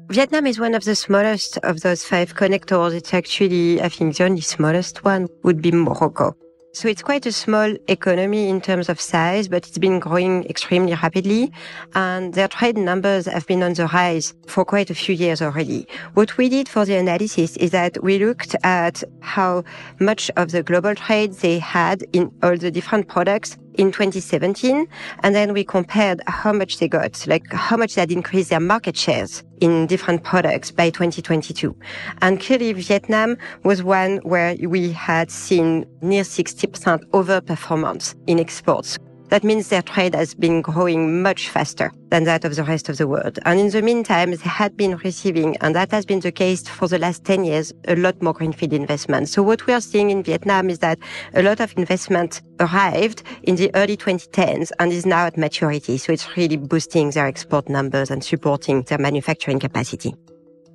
Vietnam 0.09 0.49
is 0.49 0.59
one 0.59 0.75
of 0.75 0.83
the 0.83 0.97
smallest 0.97 1.59
of 1.59 1.83
those 1.83 2.03
five 2.03 2.35
connectors. 2.35 2.93
It's 2.93 3.15
actually, 3.15 3.81
I 3.81 3.89
think, 3.89 4.17
the 4.17 4.25
only 4.25 4.41
smallest 4.41 5.05
one 5.05 5.29
would 5.45 5.63
be 5.63 5.71
Morocco. 5.71 6.35
So 6.73 6.87
it's 6.87 7.03
quite 7.03 7.27
a 7.27 7.33
small 7.33 7.75
economy 7.89 8.49
in 8.49 8.61
terms 8.61 8.89
of 8.89 9.01
size, 9.01 9.49
but 9.49 9.67
it's 9.67 9.79
been 9.79 9.99
growing 9.99 10.45
extremely 10.45 10.95
rapidly. 10.95 11.51
And 11.97 12.33
their 12.35 12.47
trade 12.47 12.79
numbers 12.79 13.27
have 13.27 13.45
been 13.49 13.65
on 13.65 13.75
the 13.75 13.89
rise 13.89 14.35
for 14.47 14.65
quite 14.65 14.89
a 14.89 14.95
few 14.95 15.13
years 15.17 15.43
already. 15.43 15.89
What 16.15 16.37
we 16.39 16.49
did 16.49 16.69
for 16.69 16.85
the 16.85 16.95
analysis 16.95 17.57
is 17.57 17.73
that 17.73 18.01
we 18.05 18.21
looked 18.21 18.55
at 18.63 19.03
how 19.19 19.65
much 19.99 20.31
of 20.37 20.53
the 20.53 20.63
global 20.63 20.95
trade 20.95 21.33
they 21.35 21.59
had 21.59 22.05
in 22.13 22.31
all 22.41 22.57
the 22.57 22.71
different 22.71 23.09
products 23.09 23.59
in 23.75 23.93
2017. 23.93 24.87
And 25.23 25.35
then 25.35 25.53
we 25.53 25.65
compared 25.65 26.21
how 26.27 26.53
much 26.53 26.79
they 26.79 26.89
got, 26.89 27.27
like 27.27 27.53
how 27.53 27.77
much 27.77 27.95
they 27.95 28.03
had 28.03 28.13
increased 28.13 28.51
their 28.51 28.61
market 28.61 28.97
shares 28.97 29.43
in 29.61 29.87
different 29.87 30.25
products 30.25 30.71
by 30.71 30.91
2022. 30.91 31.77
And 32.23 32.41
clearly 32.41 32.73
Vietnam 32.73 33.37
was 33.65 33.83
one 33.83 34.19
where 34.19 34.57
we 34.61 34.93
had 34.93 35.31
seen 35.31 35.87
near 36.01 36.23
60% 36.23 37.05
overperformance 37.11 38.15
in 38.27 38.41
exports. 38.41 38.99
That 39.31 39.45
means 39.45 39.69
their 39.69 39.83
trade 39.83 40.17
has 40.17 40.35
been 40.35 40.61
growing 40.61 41.23
much 41.23 41.49
faster 41.49 41.93
than 42.09 42.25
that 42.25 42.45
of 42.45 42.57
the 42.57 42.65
rest 42.65 42.89
of 42.89 42.99
the 42.99 43.07
world. 43.07 43.39
And 43.45 43.61
in 43.61 43.71
the 43.71 43.81
meantime, 43.81 44.33
they 44.33 44.37
had 44.37 44.77
been 44.77 44.97
receiving, 44.97 45.57
and 45.59 45.73
that 45.77 45.93
has 45.93 46.05
been 46.05 46.19
the 46.19 46.33
case 46.33 46.67
for 46.67 46.89
the 46.89 46.99
last 46.99 47.25
10 47.25 47.45
years, 47.45 47.73
a 47.87 47.95
lot 47.95 48.21
more 48.21 48.33
greenfield 48.33 48.73
investment. 48.73 49.29
So 49.29 49.41
what 49.45 49.67
we 49.69 49.73
are 49.73 49.81
seeing 49.81 50.11
in 50.11 50.25
Vietnam 50.25 50.69
is 50.69 50.81
that 50.81 50.99
a 51.35 51.43
lot 51.43 51.61
of 51.61 51.73
investment 51.79 52.43
arrived 52.59 53.23
in 53.45 53.55
the 53.55 53.71
early 53.77 53.97
2010s 53.97 54.73
and 54.81 54.93
is 54.93 55.07
now 55.07 55.27
at 55.27 55.39
maturity. 55.39 55.97
So 55.97 56.13
it's 56.13 56.37
really 56.37 56.57
boosting 56.57 57.11
their 57.11 57.27
export 57.27 57.69
numbers 57.69 58.11
and 58.11 58.25
supporting 58.25 58.83
their 58.83 58.99
manufacturing 58.99 59.61
capacity. 59.61 60.13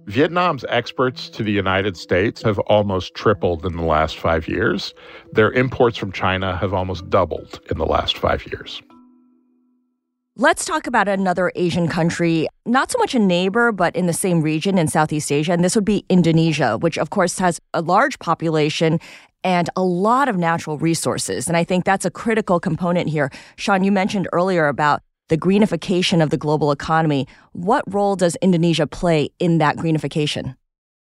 Vietnam's 0.06 0.64
exports 0.70 1.30
to 1.30 1.42
the 1.42 1.52
United 1.52 1.98
States 1.98 2.44
have 2.44 2.60
almost 2.60 3.16
tripled 3.16 3.66
in 3.66 3.76
the 3.76 3.84
last 3.84 4.20
five 4.20 4.48
years. 4.48 4.94
Their 5.34 5.52
imports 5.52 5.98
from 5.98 6.12
China 6.12 6.56
have 6.58 6.74
almost 6.74 7.10
doubled 7.10 7.60
in 7.72 7.80
the 7.80 7.86
last 7.86 8.18
five 8.18 8.46
years. 8.46 8.82
Let's 10.38 10.66
talk 10.66 10.86
about 10.86 11.08
another 11.08 11.52
Asian 11.56 11.88
country, 11.88 12.48
not 12.66 12.92
so 12.92 13.00
much 13.00 13.16
a 13.16 13.20
neighbor, 13.20 13.72
but 13.72 13.96
in 13.96 14.06
the 14.06 14.14
same 14.14 14.42
region 14.42 14.78
in 14.78 14.88
Southeast 14.88 15.32
Asia. 15.32 15.54
And 15.54 15.64
this 15.64 15.76
would 15.76 15.86
be 15.86 16.06
Indonesia, 16.10 16.78
which, 16.78 16.98
of 16.98 17.10
course, 17.10 17.40
has 17.40 17.60
a 17.74 17.82
large 17.82 18.20
population 18.20 19.00
and 19.44 19.70
a 19.76 19.82
lot 19.82 20.28
of 20.28 20.38
natural 20.38 20.78
resources. 20.78 21.48
And 21.48 21.56
I 21.56 21.64
think 21.64 21.86
that's 21.86 22.04
a 22.04 22.12
critical 22.12 22.60
component 22.60 23.10
here. 23.10 23.32
Shawn, 23.56 23.84
you 23.84 23.92
mentioned 23.92 24.28
earlier 24.34 24.68
about 24.68 25.02
the 25.30 25.38
greenification 25.38 26.22
of 26.22 26.30
the 26.30 26.38
global 26.38 26.72
economy. 26.72 27.28
What 27.54 27.84
role 27.92 28.16
does 28.16 28.36
Indonesia 28.42 28.88
play 28.88 29.30
in 29.40 29.58
that 29.58 29.78
greenification? 29.78 30.56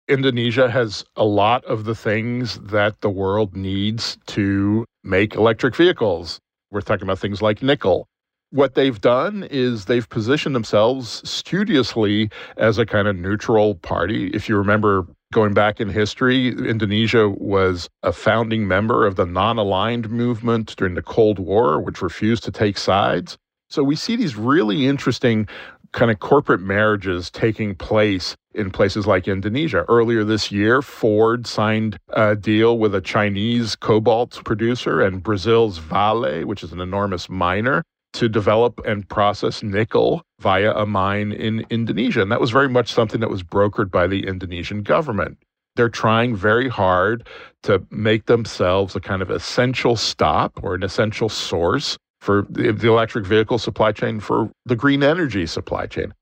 Indonesia 0.09 0.71
has 0.71 1.05
a 1.17 1.25
lot 1.25 1.65
of 1.65 1.85
the 1.85 1.95
things 1.95 2.59
that 2.61 3.01
the 3.01 3.11
world 3.11 3.57
needs 3.57 4.17
to 4.27 4.85
make 5.03 5.35
electric 5.35 5.75
vehicles. 5.75 6.39
We're 6.71 6.81
talking 6.81 7.03
about 7.03 7.19
things 7.19 7.43
like 7.43 7.63
nickel. 7.63 8.07
What 8.51 8.75
they've 8.75 9.01
done 9.01 9.49
is 9.51 9.87
they've 9.87 10.09
positioned 10.09 10.55
themselves 10.55 11.29
studiously 11.29 12.31
as 12.57 12.79
a 12.79 12.87
kind 12.87 13.09
of 13.09 13.17
neutral 13.17 13.75
party. 13.75 14.29
If 14.29 14.49
you 14.49 14.57
remember 14.57 15.07
going 15.33 15.53
back 15.53 15.81
in 15.81 15.91
history, 15.91 16.49
Indonesia 16.49 17.29
was 17.29 17.89
a 18.05 18.13
founding 18.13 18.69
member 18.69 19.05
of 19.05 19.17
the 19.17 19.27
non 19.27 19.59
aligned 19.59 20.09
movement 20.09 20.77
during 20.77 20.95
the 20.95 21.03
Cold 21.03 21.41
War, 21.41 21.81
which 21.81 22.01
refused 22.01 22.45
to 22.45 22.53
take 22.53 22.79
sides. 22.79 23.37
So 23.69 23.83
we 23.83 23.97
see 23.97 24.17
these 24.17 24.37
really 24.37 24.87
interesting 24.87 25.49
kind 25.93 26.11
of 26.11 26.21
corporate 26.21 26.61
marriages 26.61 27.31
taking 27.31 27.75
place 27.75 28.37
in 28.55 28.71
places 28.71 29.07
like 29.07 29.29
Indonesia. 29.29 29.85
Earlier 29.89 30.25
this 30.25 30.53
year, 30.53 30.83
Ford 30.83 31.47
signed 31.47 31.99
a 32.11 32.37
deal 32.37 32.79
with 32.79 32.95
a 32.95 33.01
Chinese 33.01 33.77
cobalt 33.77 34.43
producer 34.45 35.01
and 35.01 35.23
Brazil's 35.23 35.79
Vale, 35.79 36.45
which 36.45 36.63
is 36.63 36.73
an 36.73 36.81
enormous 36.81 37.29
miner, 37.29 37.83
to 38.15 38.29
develop 38.29 38.81
and 38.87 39.09
process 39.09 39.63
nickel 39.63 40.23
via 40.41 40.73
a 40.73 40.87
mine 40.87 41.33
in 41.33 41.67
Indonesia. 41.71 42.23
And 42.23 42.33
that 42.33 42.41
was 42.41 42.51
very 42.51 42.69
much 42.69 42.93
something 42.93 43.21
that 43.21 43.31
was 43.31 43.43
brokered 43.43 43.91
by 43.91 44.07
the 44.07 44.27
Indonesian 44.27 44.83
government. 44.83 45.39
They're 45.77 45.91
trying 45.91 46.35
very 46.35 46.69
hard 46.69 47.27
to 47.65 47.85
make 47.91 48.25
themselves 48.25 48.97
a 48.97 49.01
kind 49.01 49.21
of 49.21 49.31
essential 49.31 49.97
stop 49.97 50.59
or 50.63 50.75
an 50.75 50.83
essential 50.83 51.29
source 51.29 51.99
for 52.27 52.45
the, 52.51 52.89
electric 52.89 53.25
vehicle 53.25 53.57
supply 53.57 53.93
chain, 53.93 54.19
for 54.19 54.51
the 54.67 54.75
green 54.75 55.03
energy 55.05 55.47
supply 55.47 55.87
chain. 55.87 56.13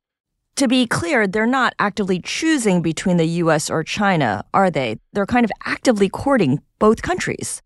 To 0.56 0.68
be 0.68 0.86
clear, 0.86 1.26
they're 1.26 1.46
not 1.46 1.72
actively 1.78 2.20
choosing 2.20 2.82
between 2.82 3.16
the 3.16 3.26
US 3.42 3.70
or 3.70 3.82
China, 3.82 4.44
are 4.52 4.70
they? 4.70 4.98
They're 5.14 5.26
kind 5.26 5.44
of 5.44 5.50
actively 5.64 6.10
courting 6.10 6.60
both 6.78 7.00
countries. 7.00 7.62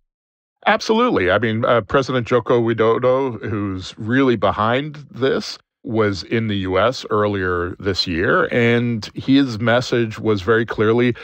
Absolutely. 0.67 1.31
I 1.31 1.39
mean, 1.39 1.65
uh, 1.65 1.81
President 1.83 2.27
Joko 2.27 2.63
Widodo, 2.63 3.45
who's 3.51 3.95
really 3.99 4.37
behind 4.37 5.05
this, 5.11 5.59
was 5.83 6.23
in 6.23 6.47
the 6.49 6.59
US 6.59 7.05
earlier 7.11 7.75
this 7.81 8.07
year, 8.07 8.49
and 8.53 9.11
his 9.15 9.59
message 9.59 10.19
was 10.19 10.43
very 10.43 10.65
clearly 10.65 11.15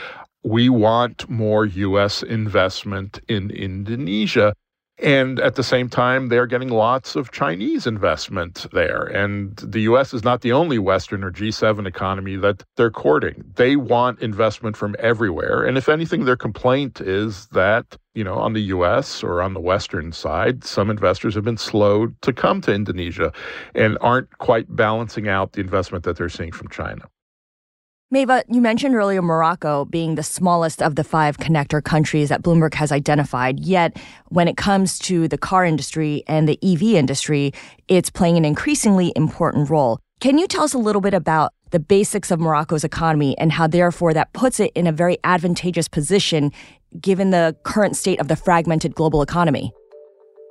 we 0.43 0.69
want 0.69 1.27
more 1.29 1.65
US 1.65 2.21
investment 2.21 3.19
in 3.27 3.49
Indonesia. 3.49 4.53
And 4.97 5.39
at 5.41 5.55
the 5.55 5.63
same 5.63 5.89
time, 5.89 6.29
they're 6.29 6.45
getting 6.45 6.69
lots 6.69 7.17
of 7.17 7.31
Chinese 7.31 7.85
investment 7.85 8.65
there. 8.71 9.03
And 9.03 9.57
the 9.57 9.81
US 9.81 10.13
is 10.13 10.23
not 10.23 10.39
the 10.39 10.53
only 10.53 10.79
Western 10.79 11.21
or 11.23 11.31
G7 11.31 11.85
economy 11.85 12.37
that 12.37 12.63
they're 12.77 12.91
courting. 12.91 13.43
They 13.55 13.75
want 13.75 14.21
investment 14.21 14.77
from 14.77 14.95
everywhere. 14.99 15.63
And 15.63 15.77
if 15.77 15.89
anything, 15.89 16.23
their 16.23 16.37
complaint 16.37 17.01
is 17.01 17.47
that, 17.47 17.97
you 18.13 18.23
know, 18.23 18.35
on 18.35 18.53
the 18.53 18.61
US 18.61 19.21
or 19.21 19.41
on 19.41 19.53
the 19.53 19.59
Western 19.59 20.13
side, 20.13 20.63
some 20.63 20.89
investors 20.89 21.35
have 21.35 21.43
been 21.43 21.57
slow 21.57 22.07
to 22.21 22.31
come 22.31 22.61
to 22.61 22.73
Indonesia 22.73 23.33
and 23.73 23.97
aren't 23.99 24.37
quite 24.37 24.73
balancing 24.73 25.27
out 25.27 25.53
the 25.53 25.61
investment 25.61 26.05
that 26.05 26.15
they're 26.15 26.29
seeing 26.29 26.53
from 26.53 26.69
China. 26.69 27.05
Maeva, 28.15 28.43
you 28.49 28.61
mentioned 28.61 28.95
earlier 28.95 29.21
Morocco 29.21 29.83
being 29.83 30.15
the 30.15 30.23
smallest 30.23 30.81
of 30.81 30.95
the 30.95 31.03
five 31.03 31.35
connector 31.37 31.83
countries 31.83 32.29
that 32.29 32.41
Bloomberg 32.41 32.73
has 32.75 32.93
identified. 32.93 33.59
Yet, 33.59 33.97
when 34.29 34.47
it 34.47 34.55
comes 34.55 34.97
to 34.99 35.27
the 35.27 35.37
car 35.37 35.65
industry 35.65 36.23
and 36.25 36.47
the 36.47 36.57
EV 36.63 36.95
industry, 36.95 37.51
it's 37.89 38.09
playing 38.09 38.37
an 38.37 38.45
increasingly 38.45 39.11
important 39.17 39.69
role. 39.69 39.99
Can 40.21 40.37
you 40.37 40.47
tell 40.47 40.63
us 40.63 40.73
a 40.73 40.77
little 40.77 41.01
bit 41.01 41.13
about 41.13 41.51
the 41.71 41.79
basics 41.79 42.31
of 42.31 42.39
Morocco's 42.39 42.85
economy 42.85 43.37
and 43.37 43.51
how, 43.51 43.67
therefore, 43.67 44.13
that 44.13 44.31
puts 44.31 44.61
it 44.61 44.71
in 44.75 44.87
a 44.87 44.93
very 44.93 45.17
advantageous 45.25 45.89
position 45.89 46.53
given 47.01 47.31
the 47.31 47.53
current 47.63 47.97
state 47.97 48.21
of 48.21 48.29
the 48.29 48.37
fragmented 48.37 48.95
global 48.95 49.23
economy? 49.23 49.73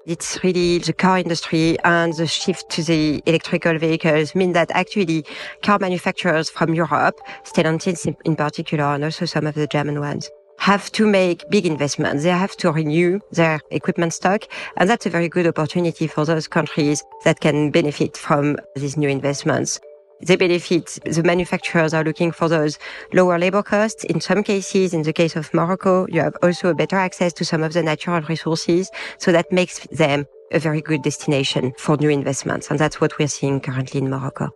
It's 0.06 0.44
really 0.44 0.76
the 0.78 0.92
car 0.92 1.18
industry 1.18 1.78
and 1.82 2.12
the 2.12 2.26
shift 2.26 2.68
to 2.72 2.82
the 2.82 3.22
electrical 3.24 3.78
vehicles 3.78 4.34
mean 4.34 4.52
that 4.52 4.70
actually 4.72 5.24
car 5.62 5.78
manufacturers 5.78 6.50
from 6.50 6.74
Europe, 6.74 7.18
Stellantis 7.44 8.14
in 8.26 8.36
particular, 8.36 8.84
and 8.84 9.04
also 9.04 9.24
some 9.24 9.46
of 9.46 9.54
the 9.54 9.66
German 9.66 10.00
ones, 10.00 10.28
have 10.58 10.92
to 10.92 11.06
make 11.06 11.48
big 11.48 11.64
investments. 11.64 12.22
They 12.22 12.28
have 12.28 12.54
to 12.58 12.70
renew 12.70 13.18
their 13.32 13.60
equipment 13.70 14.12
stock. 14.12 14.44
And 14.76 14.90
that's 14.90 15.06
a 15.06 15.10
very 15.10 15.30
good 15.30 15.46
opportunity 15.46 16.06
for 16.06 16.26
those 16.26 16.48
countries 16.48 17.02
that 17.24 17.40
can 17.40 17.70
benefit 17.70 18.14
from 18.14 18.58
these 18.76 18.98
new 18.98 19.08
investments 19.08 19.80
they 20.20 20.36
benefit. 20.36 20.98
The 21.04 21.22
manufacturers 21.22 21.92
are 21.92 22.04
looking 22.04 22.32
for 22.32 22.48
those 22.48 22.78
lower 23.12 23.38
labor 23.38 23.62
costs. 23.62 24.04
In 24.04 24.20
some 24.20 24.42
cases, 24.42 24.94
in 24.94 25.02
the 25.02 25.12
case 25.12 25.36
of 25.36 25.52
Morocco, 25.52 26.06
you 26.08 26.20
have 26.20 26.36
also 26.42 26.68
a 26.68 26.74
better 26.74 26.96
access 26.96 27.32
to 27.34 27.44
some 27.44 27.62
of 27.62 27.72
the 27.72 27.82
natural 27.82 28.20
resources. 28.22 28.90
So 29.18 29.32
that 29.32 29.50
makes 29.52 29.86
them 29.88 30.26
a 30.52 30.58
very 30.58 30.80
good 30.80 31.02
destination 31.02 31.72
for 31.78 31.96
new 31.96 32.08
investments. 32.08 32.70
And 32.70 32.78
that's 32.78 33.00
what 33.00 33.18
we're 33.18 33.28
seeing 33.28 33.60
currently 33.60 34.00
in 34.00 34.10
Morocco. 34.10 34.50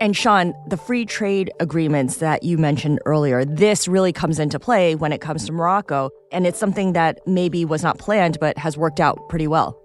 And 0.00 0.16
Shawn, 0.16 0.54
the 0.68 0.78
free 0.78 1.04
trade 1.04 1.50
agreements 1.60 2.18
that 2.18 2.42
you 2.42 2.56
mentioned 2.56 3.00
earlier, 3.04 3.44
this 3.44 3.86
really 3.86 4.14
comes 4.14 4.38
into 4.38 4.58
play 4.58 4.94
when 4.94 5.12
it 5.12 5.20
comes 5.20 5.44
to 5.46 5.52
Morocco. 5.52 6.10
And 6.32 6.46
it's 6.46 6.58
something 6.58 6.94
that 6.94 7.20
maybe 7.26 7.66
was 7.66 7.82
not 7.82 7.98
planned, 7.98 8.40
but 8.40 8.56
has 8.56 8.78
worked 8.78 9.00
out 9.00 9.28
pretty 9.28 9.46
well. 9.46 9.78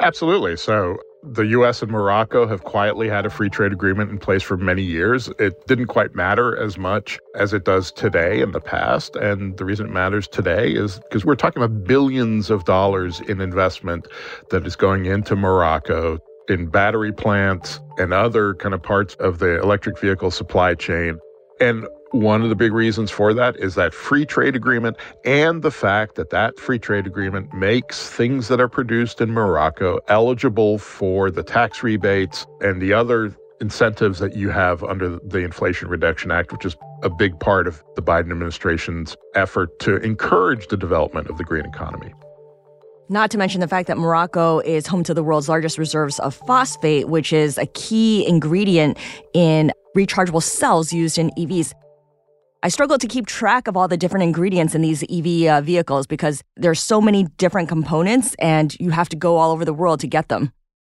Absolutely. 0.00 0.56
So 0.56 0.96
the 1.32 1.46
US 1.46 1.82
and 1.82 1.90
Morocco 1.90 2.46
have 2.46 2.64
quietly 2.64 3.08
had 3.08 3.24
a 3.24 3.30
free 3.30 3.48
trade 3.48 3.72
agreement 3.72 4.10
in 4.10 4.18
place 4.18 4.42
for 4.42 4.56
many 4.56 4.82
years. 4.82 5.30
It 5.38 5.66
didn't 5.66 5.86
quite 5.86 6.14
matter 6.14 6.56
as 6.56 6.76
much 6.76 7.18
as 7.34 7.52
it 7.52 7.64
does 7.64 7.90
today 7.90 8.40
in 8.40 8.52
the 8.52 8.60
past. 8.60 9.16
And 9.16 9.56
the 9.56 9.64
reason 9.64 9.86
it 9.86 9.92
matters 9.92 10.28
today 10.28 10.72
is 10.72 10.98
because 10.98 11.24
we're 11.24 11.34
talking 11.34 11.62
about 11.62 11.84
billions 11.84 12.50
of 12.50 12.64
dollars 12.64 13.20
in 13.20 13.40
investment 13.40 14.06
that 14.50 14.66
is 14.66 14.76
going 14.76 15.06
into 15.06 15.34
Morocco 15.34 16.18
in 16.48 16.66
battery 16.66 17.12
plants 17.12 17.80
and 17.96 18.12
other 18.12 18.54
kind 18.54 18.74
of 18.74 18.82
parts 18.82 19.14
of 19.14 19.38
the 19.38 19.60
electric 19.60 19.98
vehicle 19.98 20.30
supply 20.30 20.74
chain. 20.74 21.18
And 21.60 21.86
one 22.14 22.42
of 22.42 22.48
the 22.48 22.54
big 22.54 22.72
reasons 22.72 23.10
for 23.10 23.34
that 23.34 23.56
is 23.56 23.74
that 23.74 23.92
free 23.92 24.24
trade 24.24 24.54
agreement 24.54 24.96
and 25.24 25.62
the 25.62 25.70
fact 25.72 26.14
that 26.14 26.30
that 26.30 26.60
free 26.60 26.78
trade 26.78 27.08
agreement 27.08 27.52
makes 27.52 28.08
things 28.08 28.46
that 28.46 28.60
are 28.60 28.68
produced 28.68 29.20
in 29.20 29.32
Morocco 29.32 29.98
eligible 30.06 30.78
for 30.78 31.28
the 31.28 31.42
tax 31.42 31.82
rebates 31.82 32.46
and 32.60 32.80
the 32.80 32.92
other 32.92 33.34
incentives 33.60 34.20
that 34.20 34.36
you 34.36 34.48
have 34.48 34.84
under 34.84 35.18
the 35.24 35.38
Inflation 35.38 35.88
Reduction 35.88 36.30
Act, 36.30 36.52
which 36.52 36.64
is 36.64 36.76
a 37.02 37.10
big 37.10 37.38
part 37.40 37.66
of 37.66 37.82
the 37.96 38.02
Biden 38.02 38.30
administration's 38.30 39.16
effort 39.34 39.76
to 39.80 39.96
encourage 39.96 40.68
the 40.68 40.76
development 40.76 41.28
of 41.28 41.36
the 41.36 41.44
green 41.44 41.64
economy. 41.64 42.14
Not 43.08 43.30
to 43.32 43.38
mention 43.38 43.60
the 43.60 43.68
fact 43.68 43.88
that 43.88 43.98
Morocco 43.98 44.60
is 44.60 44.86
home 44.86 45.02
to 45.04 45.14
the 45.14 45.22
world's 45.24 45.48
largest 45.48 45.78
reserves 45.78 46.20
of 46.20 46.34
phosphate, 46.46 47.08
which 47.08 47.32
is 47.32 47.58
a 47.58 47.66
key 47.66 48.24
ingredient 48.26 48.98
in 49.34 49.72
rechargeable 49.96 50.42
cells 50.42 50.92
used 50.92 51.18
in 51.18 51.30
EVs. 51.32 51.72
I 52.64 52.68
struggle 52.68 52.96
to 52.96 53.06
keep 53.06 53.26
track 53.26 53.68
of 53.68 53.76
all 53.76 53.88
the 53.88 53.96
different 53.98 54.22
ingredients 54.22 54.74
in 54.74 54.80
these 54.80 55.02
EV 55.02 55.52
uh, 55.52 55.60
vehicles 55.60 56.06
because 56.06 56.42
there's 56.56 56.80
so 56.80 56.98
many 56.98 57.24
different 57.36 57.68
components 57.68 58.34
and 58.38 58.74
you 58.80 58.88
have 58.88 59.10
to 59.10 59.16
go 59.16 59.36
all 59.36 59.50
over 59.52 59.66
the 59.66 59.74
world 59.74 60.00
to 60.00 60.06
get 60.06 60.28
them. 60.28 60.50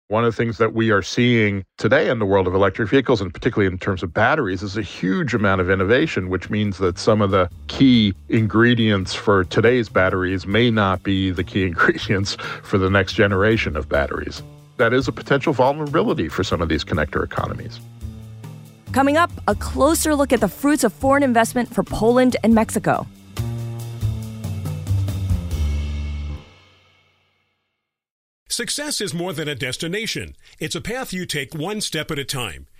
One 0.09 0.23
of 0.23 0.31
the 0.31 0.37
things 0.37 0.59
that 0.59 0.75
we 0.75 0.91
are 0.91 1.01
seeing 1.01 1.65
today 1.79 2.11
in 2.11 2.19
the 2.19 2.27
world 2.27 2.45
of 2.45 2.53
electric 2.53 2.89
vehicles, 2.89 3.21
and 3.21 3.33
particularly 3.33 3.73
in 3.73 3.79
terms 3.79 4.03
of 4.03 4.13
batteries, 4.13 4.61
is 4.61 4.77
a 4.77 4.83
huge 4.83 5.33
amount 5.33 5.61
of 5.61 5.71
innovation, 5.71 6.29
which 6.29 6.51
means 6.51 6.77
that 6.77 6.99
some 6.99 7.23
of 7.23 7.31
the 7.31 7.49
key 7.69 8.13
ingredients 8.29 9.15
for 9.15 9.43
today's 9.43 9.89
batteries 9.89 10.45
may 10.45 10.69
not 10.69 11.01
be 11.01 11.31
the 11.31 11.43
key 11.43 11.63
ingredients 11.65 12.35
for 12.61 12.77
the 12.77 12.91
next 12.91 13.13
generation 13.13 13.75
of 13.75 13.89
batteries 13.89 14.43
that 14.77 14.93
is 14.93 15.07
a 15.07 15.11
potential 15.11 15.53
vulnerability 15.53 16.27
for 16.27 16.43
some 16.43 16.61
of 16.61 16.69
these 16.69 16.83
connector 16.83 17.23
economies. 17.23 17.79
Coming 18.93 19.17
up, 19.17 19.31
a 19.47 19.55
closer 19.55 20.13
look 20.13 20.31
at 20.31 20.39
the 20.39 20.47
fruits 20.47 20.83
of 20.83 20.93
foreign 20.93 21.23
investment 21.23 21.73
for 21.73 21.83
Poland 21.83 22.37
and 22.43 22.53
Mexico. 22.53 23.07
Success 28.47 29.01
is 29.01 29.15
more 29.15 29.33
than 29.33 29.47
a 29.47 29.55
destination. 29.55 30.35
It's 30.59 30.75
a 30.75 30.81
path 30.81 31.11
you 31.11 31.25
take 31.25 31.55
one 31.55 31.81
step 31.81 32.11
at 32.11 32.19
a 32.19 32.23
time. 32.23 32.67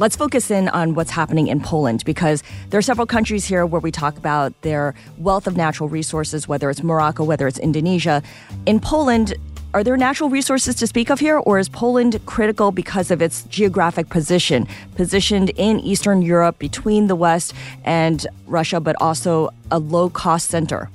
Let's 0.00 0.14
focus 0.14 0.52
in 0.52 0.68
on 0.68 0.94
what's 0.94 1.10
happening 1.10 1.48
in 1.48 1.58
Poland 1.60 2.04
because 2.04 2.44
there 2.70 2.78
are 2.78 2.82
several 2.82 3.04
countries 3.04 3.44
here 3.46 3.66
where 3.66 3.80
we 3.80 3.90
talk 3.90 4.16
about 4.16 4.52
their 4.62 4.94
wealth 5.18 5.48
of 5.48 5.56
natural 5.56 5.88
resources, 5.88 6.46
whether 6.46 6.70
it's 6.70 6.84
Morocco, 6.84 7.24
whether 7.24 7.48
it's 7.48 7.58
Indonesia. 7.58 8.22
In 8.64 8.78
Poland, 8.78 9.34
are 9.74 9.82
there 9.82 9.96
natural 9.96 10.30
resources 10.30 10.76
to 10.76 10.86
speak 10.86 11.10
of 11.10 11.18
here, 11.18 11.38
or 11.38 11.58
is 11.58 11.68
Poland 11.68 12.24
critical 12.26 12.70
because 12.70 13.10
of 13.10 13.20
its 13.20 13.42
geographic 13.50 14.08
position, 14.08 14.68
positioned 14.94 15.50
in 15.56 15.80
Eastern 15.80 16.22
Europe 16.22 16.60
between 16.60 17.08
the 17.08 17.16
West 17.16 17.52
and 17.84 18.24
Russia, 18.46 18.78
but 18.78 18.94
also 19.00 19.50
a 19.72 19.80
low 19.80 20.08
cost 20.10 20.48
center? 20.48 20.88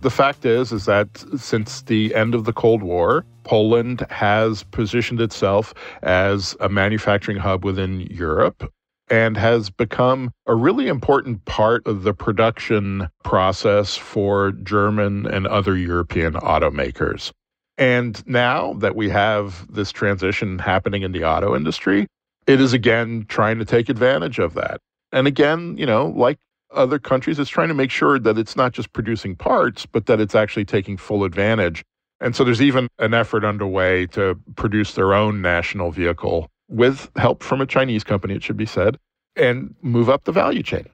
The 0.00 0.10
fact 0.10 0.44
is, 0.44 0.72
is 0.72 0.84
that 0.86 1.06
since 1.38 1.82
the 1.82 2.12
end 2.16 2.34
of 2.34 2.44
the 2.44 2.52
Cold 2.52 2.82
War, 2.82 3.24
Poland 3.44 4.06
has 4.10 4.64
positioned 4.64 5.20
itself 5.20 5.74
as 6.02 6.56
a 6.60 6.68
manufacturing 6.68 7.38
hub 7.38 7.64
within 7.64 8.00
Europe 8.10 8.72
and 9.10 9.36
has 9.36 9.70
become 9.70 10.30
a 10.46 10.54
really 10.54 10.86
important 10.86 11.44
part 11.44 11.84
of 11.86 12.04
the 12.04 12.14
production 12.14 13.08
process 13.24 13.96
for 13.96 14.52
German 14.52 15.26
and 15.26 15.46
other 15.48 15.76
European 15.76 16.34
automakers. 16.34 17.32
And 17.76 18.24
now 18.26 18.74
that 18.74 18.94
we 18.94 19.08
have 19.08 19.66
this 19.72 19.90
transition 19.90 20.58
happening 20.58 21.02
in 21.02 21.12
the 21.12 21.24
auto 21.24 21.56
industry, 21.56 22.06
it 22.46 22.60
is 22.60 22.72
again 22.72 23.26
trying 23.28 23.58
to 23.58 23.64
take 23.64 23.88
advantage 23.88 24.38
of 24.38 24.54
that. 24.54 24.80
And 25.12 25.26
again, 25.26 25.76
you 25.76 25.86
know, 25.86 26.12
like 26.16 26.38
other 26.72 26.98
countries 26.98 27.38
it's 27.38 27.50
trying 27.50 27.68
to 27.68 27.74
make 27.74 27.90
sure 27.90 28.18
that 28.18 28.38
it's 28.38 28.54
not 28.54 28.72
just 28.72 28.92
producing 28.92 29.34
parts, 29.34 29.86
but 29.86 30.06
that 30.06 30.20
it's 30.20 30.34
actually 30.34 30.64
taking 30.64 30.96
full 30.96 31.24
advantage. 31.24 31.82
And 32.20 32.36
so 32.36 32.44
there's 32.44 32.62
even 32.62 32.88
an 32.98 33.14
effort 33.14 33.44
underway 33.44 34.06
to 34.08 34.38
produce 34.56 34.94
their 34.94 35.14
own 35.14 35.40
national 35.40 35.90
vehicle 35.90 36.50
with 36.68 37.10
help 37.16 37.42
from 37.42 37.60
a 37.60 37.66
Chinese 37.66 38.04
company, 38.04 38.34
it 38.34 38.42
should 38.42 38.56
be 38.56 38.66
said, 38.66 38.96
and 39.36 39.74
move 39.82 40.08
up 40.08 40.24
the 40.24 40.32
value 40.32 40.62
chain. 40.62 40.86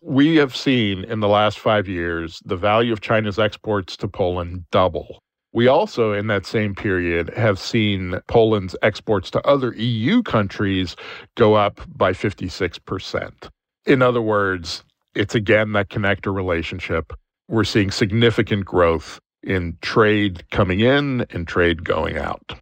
We 0.00 0.36
have 0.36 0.54
seen 0.54 1.04
in 1.04 1.20
the 1.20 1.28
last 1.28 1.58
five 1.58 1.88
years 1.88 2.42
the 2.44 2.56
value 2.56 2.92
of 2.92 3.00
China's 3.00 3.38
exports 3.38 3.96
to 3.98 4.08
Poland 4.08 4.64
double. 4.70 5.22
We 5.52 5.68
also, 5.68 6.12
in 6.12 6.26
that 6.28 6.46
same 6.46 6.74
period, 6.74 7.30
have 7.36 7.58
seen 7.58 8.18
Poland's 8.26 8.74
exports 8.82 9.30
to 9.32 9.46
other 9.46 9.74
EU 9.74 10.22
countries 10.22 10.96
go 11.36 11.54
up 11.54 11.80
by 11.94 12.12
56%. 12.12 13.48
In 13.84 14.02
other 14.02 14.22
words, 14.22 14.82
it's 15.14 15.34
again 15.34 15.72
that 15.72 15.90
connector 15.90 16.34
relationship. 16.34 17.12
We're 17.48 17.64
seeing 17.64 17.90
significant 17.90 18.64
growth 18.64 19.20
in 19.42 19.78
trade 19.80 20.48
coming 20.50 20.80
in 20.80 21.26
and 21.30 21.46
trade 21.46 21.84
going 21.84 22.16
out. 22.16 22.54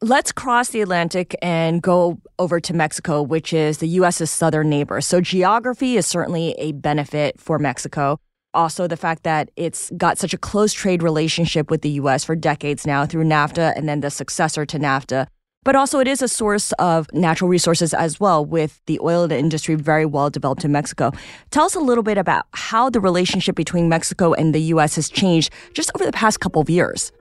Let's 0.00 0.30
cross 0.30 0.68
the 0.68 0.80
Atlantic 0.80 1.34
and 1.42 1.82
go 1.82 2.20
over 2.38 2.60
to 2.60 2.72
Mexico, 2.72 3.20
which 3.20 3.52
is 3.52 3.78
the 3.78 3.88
U.S.'s 3.88 4.30
southern 4.30 4.70
neighbor. 4.70 5.00
So, 5.00 5.20
geography 5.20 5.96
is 5.96 6.06
certainly 6.06 6.52
a 6.58 6.70
benefit 6.70 7.40
for 7.40 7.58
Mexico. 7.58 8.20
Also, 8.54 8.86
the 8.86 8.96
fact 8.96 9.24
that 9.24 9.50
it's 9.56 9.90
got 9.96 10.16
such 10.16 10.32
a 10.32 10.38
close 10.38 10.72
trade 10.72 11.02
relationship 11.02 11.68
with 11.68 11.82
the 11.82 11.90
U.S. 11.90 12.24
for 12.24 12.36
decades 12.36 12.86
now 12.86 13.06
through 13.06 13.24
NAFTA 13.24 13.76
and 13.76 13.88
then 13.88 14.00
the 14.00 14.10
successor 14.10 14.64
to 14.66 14.78
NAFTA 14.78 15.26
but 15.64 15.76
also 15.76 15.98
it 15.98 16.08
is 16.08 16.22
a 16.22 16.28
source 16.28 16.72
of 16.78 17.12
natural 17.12 17.50
resources 17.50 17.92
as 17.92 18.18
well, 18.18 18.44
with 18.44 18.80
the 18.86 18.98
oil 19.00 19.30
industry 19.30 19.74
very 19.74 20.06
well 20.06 20.30
developed 20.30 20.64
in 20.64 20.72
Mexico. 20.72 21.12
Tell 21.50 21.66
us 21.66 21.74
a 21.74 21.80
little 21.80 22.02
bit 22.02 22.16
about 22.16 22.46
how 22.52 22.88
the 22.88 23.00
relationship 23.00 23.54
between 23.54 23.88
Mexico 23.88 24.32
and 24.32 24.54
the 24.54 24.60
U.S. 24.74 24.94
has 24.94 25.08
changed 25.10 25.52
just 25.74 25.90
over 25.94 26.06
the 26.06 26.12
past 26.12 26.40
couple 26.40 26.62
of 26.62 26.70
years. 26.70 27.12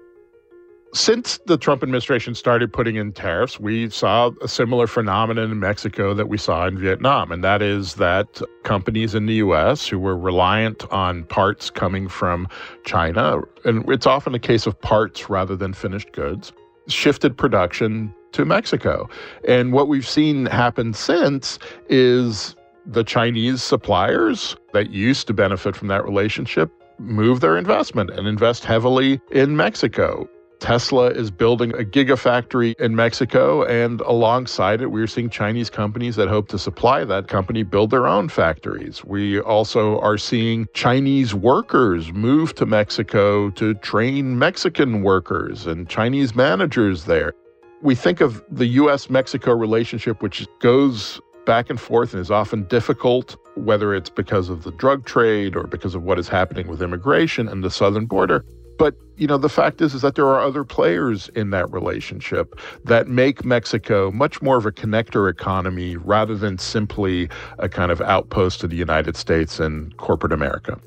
Since 0.93 1.39
the 1.45 1.57
Trump 1.57 1.83
administration 1.83 2.33
started 2.33 2.71
putting 2.71 2.95
in 2.95 3.11
tariffs, 3.11 3.59
we 3.59 3.89
saw 3.89 4.31
a 4.41 4.47
similar 4.47 4.87
phenomenon 4.87 5.51
in 5.51 5.59
Mexico 5.59 6.13
that 6.13 6.29
we 6.29 6.37
saw 6.37 6.65
in 6.65 6.77
Vietnam. 6.77 7.31
And 7.31 7.43
that 7.43 7.61
is 7.61 7.95
that 7.95 8.41
companies 8.63 9.13
in 9.13 9.25
the 9.25 9.35
US 9.35 9.85
who 9.85 9.99
were 9.99 10.17
reliant 10.17 10.89
on 10.89 11.25
parts 11.25 11.69
coming 11.69 12.07
from 12.07 12.47
China, 12.85 13.41
and 13.65 13.87
it's 13.89 14.07
often 14.07 14.33
a 14.33 14.39
case 14.39 14.65
of 14.65 14.79
parts 14.79 15.29
rather 15.29 15.57
than 15.57 15.73
finished 15.73 16.13
goods, 16.13 16.53
shifted 16.87 17.37
production 17.37 18.13
to 18.33 18.45
Mexico. 18.45 19.09
And 19.47 19.73
what 19.73 19.87
we've 19.87 20.07
seen 20.07 20.45
happen 20.45 20.93
since 20.93 21.59
is 21.89 22.55
the 22.85 23.03
Chinese 23.03 23.61
suppliers 23.61 24.55
that 24.73 24.91
used 24.91 25.27
to 25.27 25.33
benefit 25.33 25.75
from 25.75 25.87
that 25.89 26.05
relationship 26.05 26.71
move 26.99 27.41
their 27.41 27.57
investment 27.57 28.09
and 28.11 28.27
invest 28.27 28.65
heavily 28.65 29.21
in 29.31 29.55
Mexico. 29.55 30.27
Tesla 30.59 31.07
is 31.07 31.29
building 31.29 31.71
a 31.73 31.83
gigafactory 31.83 32.73
in 32.79 32.95
Mexico, 32.95 33.63
and 33.65 34.01
alongside 34.01 34.81
it, 34.81 34.87
we're 34.87 35.07
seeing 35.07 35.29
Chinese 35.29 35.69
companies 35.69 36.15
that 36.15 36.27
hope 36.27 36.47
to 36.49 36.57
supply 36.57 37.03
that 37.03 37.27
company 37.27 37.63
build 37.63 37.91
their 37.91 38.07
own 38.07 38.27
factories. 38.27 39.03
We 39.05 39.39
also 39.39 39.99
are 39.99 40.17
seeing 40.17 40.67
Chinese 40.73 41.35
workers 41.35 42.11
move 42.11 42.55
to 42.55 42.65
Mexico 42.65 43.49
to 43.51 43.75
train 43.75 44.39
Mexican 44.39 45.03
workers 45.03 45.67
and 45.67 45.87
Chinese 45.87 46.35
managers 46.35 47.05
there. 47.05 47.33
We 47.81 47.93
think 47.93 48.21
of 48.21 48.43
the 48.49 48.65
US 48.65 49.09
Mexico 49.09 49.53
relationship, 49.53 50.23
which 50.23 50.47
goes 50.59 51.21
back 51.45 51.69
and 51.69 51.79
forth 51.79 52.13
and 52.13 52.21
is 52.21 52.31
often 52.31 52.63
difficult, 52.63 53.37
whether 53.55 53.93
it's 53.93 54.09
because 54.09 54.49
of 54.49 54.63
the 54.63 54.71
drug 54.71 55.05
trade 55.05 55.55
or 55.55 55.63
because 55.63 55.95
of 55.95 56.03
what 56.03 56.19
is 56.19 56.27
happening 56.27 56.67
with 56.67 56.81
immigration 56.81 57.47
and 57.47 57.63
the 57.63 57.71
southern 57.71 58.05
border. 58.05 58.43
But, 58.77 58.95
you 59.17 59.27
know, 59.27 59.37
the 59.37 59.49
fact 59.49 59.81
is 59.81 59.93
is 59.93 60.01
that 60.01 60.15
there 60.15 60.27
are 60.27 60.39
other 60.39 60.63
players 60.63 61.29
in 61.29 61.49
that 61.51 61.71
relationship 61.71 62.59
that 62.85 63.07
make 63.07 63.43
Mexico 63.43 64.11
much 64.11 64.41
more 64.41 64.57
of 64.57 64.65
a 64.65 64.71
connector 64.71 65.29
economy 65.29 65.97
rather 65.97 66.35
than 66.35 66.57
simply 66.57 67.29
a 67.59 67.67
kind 67.67 67.91
of 67.91 68.01
outpost 68.01 68.59
to 68.61 68.67
the 68.67 68.75
United 68.75 69.15
States 69.15 69.59
and 69.59 69.95
corporate 69.97 70.33
America. 70.33 70.79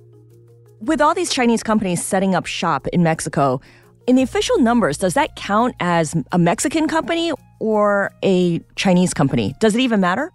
With 0.80 1.00
all 1.00 1.14
these 1.14 1.30
Chinese 1.30 1.62
companies 1.62 2.04
setting 2.04 2.34
up 2.34 2.46
shop 2.46 2.86
in 2.88 3.02
Mexico, 3.02 3.60
in 4.06 4.16
the 4.16 4.22
official 4.22 4.58
numbers, 4.58 4.96
does 4.96 5.14
that 5.14 5.36
count 5.36 5.74
as 5.80 6.16
a 6.32 6.38
Mexican 6.38 6.88
company 6.88 7.32
or 7.58 8.12
a 8.24 8.60
Chinese 8.76 9.12
company? 9.12 9.54
Does 9.60 9.74
it 9.74 9.80
even 9.80 10.00
matter? 10.00 10.32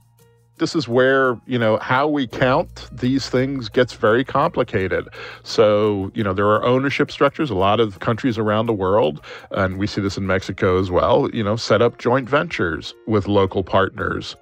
This 0.57 0.75
is 0.75 0.87
where 0.87 1.39
you 1.45 1.57
know 1.57 1.77
how 1.77 2.07
we 2.07 2.27
count 2.27 2.89
these 2.91 3.29
things 3.29 3.69
gets 3.69 3.93
very 3.93 4.23
complicated 4.23 5.07
so 5.43 6.11
you 6.13 6.23
know 6.23 6.33
there 6.33 6.47
are 6.47 6.63
ownership 6.63 7.11
structures 7.11 7.49
a 7.49 7.55
lot 7.55 7.79
of 7.79 7.99
countries 7.99 8.37
around 8.37 8.65
the 8.65 8.73
world 8.73 9.21
and 9.51 9.77
we 9.77 9.87
see 9.87 10.01
this 10.01 10.17
in 10.17 10.25
mexico 10.27 10.79
as 10.79 10.89
well 10.89 11.29
you 11.33 11.43
know 11.43 11.55
set 11.55 11.81
up 11.81 11.97
joint 11.97 12.29
ventures 12.29 12.93
with 13.07 13.27
local 13.27 13.63
partners 13.63 14.35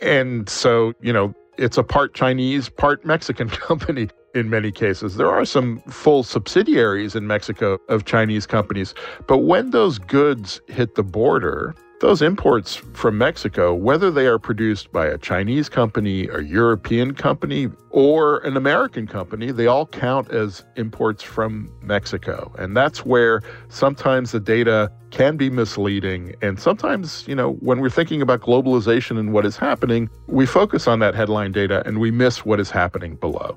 and 0.00 0.48
so 0.48 0.92
you 1.00 1.12
know 1.12 1.34
it's 1.56 1.78
a 1.78 1.84
part 1.84 2.14
chinese 2.14 2.68
part 2.68 3.04
mexican 3.04 3.48
company 3.68 4.08
in 4.34 4.50
many 4.50 4.72
cases. 4.72 5.16
There 5.16 5.30
are 5.30 5.44
some 5.44 5.80
full 5.82 6.24
subsidiaries 6.24 7.14
in 7.14 7.26
Mexico 7.26 7.78
of 7.88 8.04
Chinese 8.04 8.46
companies, 8.46 8.92
but 9.26 9.38
when 9.38 9.70
those 9.70 9.98
goods 9.98 10.60
hit 10.66 10.96
the 10.96 11.04
border, 11.04 11.74
those 12.00 12.20
imports 12.22 12.76
from 12.92 13.18
Mexico, 13.18 13.72
whether 13.72 14.10
they 14.10 14.26
are 14.26 14.38
produced 14.38 14.92
by 14.92 15.06
a 15.06 15.16
Chinese 15.16 15.68
company, 15.68 16.28
a 16.28 16.40
European 16.40 17.14
company, 17.14 17.70
or 17.90 18.38
an 18.38 18.56
American 18.56 19.06
company, 19.06 19.52
they 19.52 19.66
all 19.66 19.86
count 19.86 20.30
as 20.30 20.64
imports 20.76 21.22
from 21.22 21.72
Mexico. 21.82 22.52
And 22.58 22.76
that's 22.76 23.06
where 23.06 23.42
sometimes 23.68 24.32
the 24.32 24.40
data 24.40 24.90
can 25.10 25.36
be 25.36 25.48
misleading. 25.48 26.34
And 26.42 26.58
sometimes, 26.58 27.26
you 27.28 27.34
know, 27.34 27.52
when 27.54 27.80
we're 27.80 27.90
thinking 27.90 28.20
about 28.20 28.40
globalization 28.40 29.18
and 29.18 29.32
what 29.32 29.46
is 29.46 29.56
happening, 29.56 30.10
we 30.26 30.46
focus 30.46 30.88
on 30.88 30.98
that 30.98 31.14
headline 31.14 31.52
data 31.52 31.82
and 31.86 32.00
we 32.00 32.10
miss 32.10 32.44
what 32.44 32.58
is 32.58 32.70
happening 32.70 33.14
below. 33.16 33.56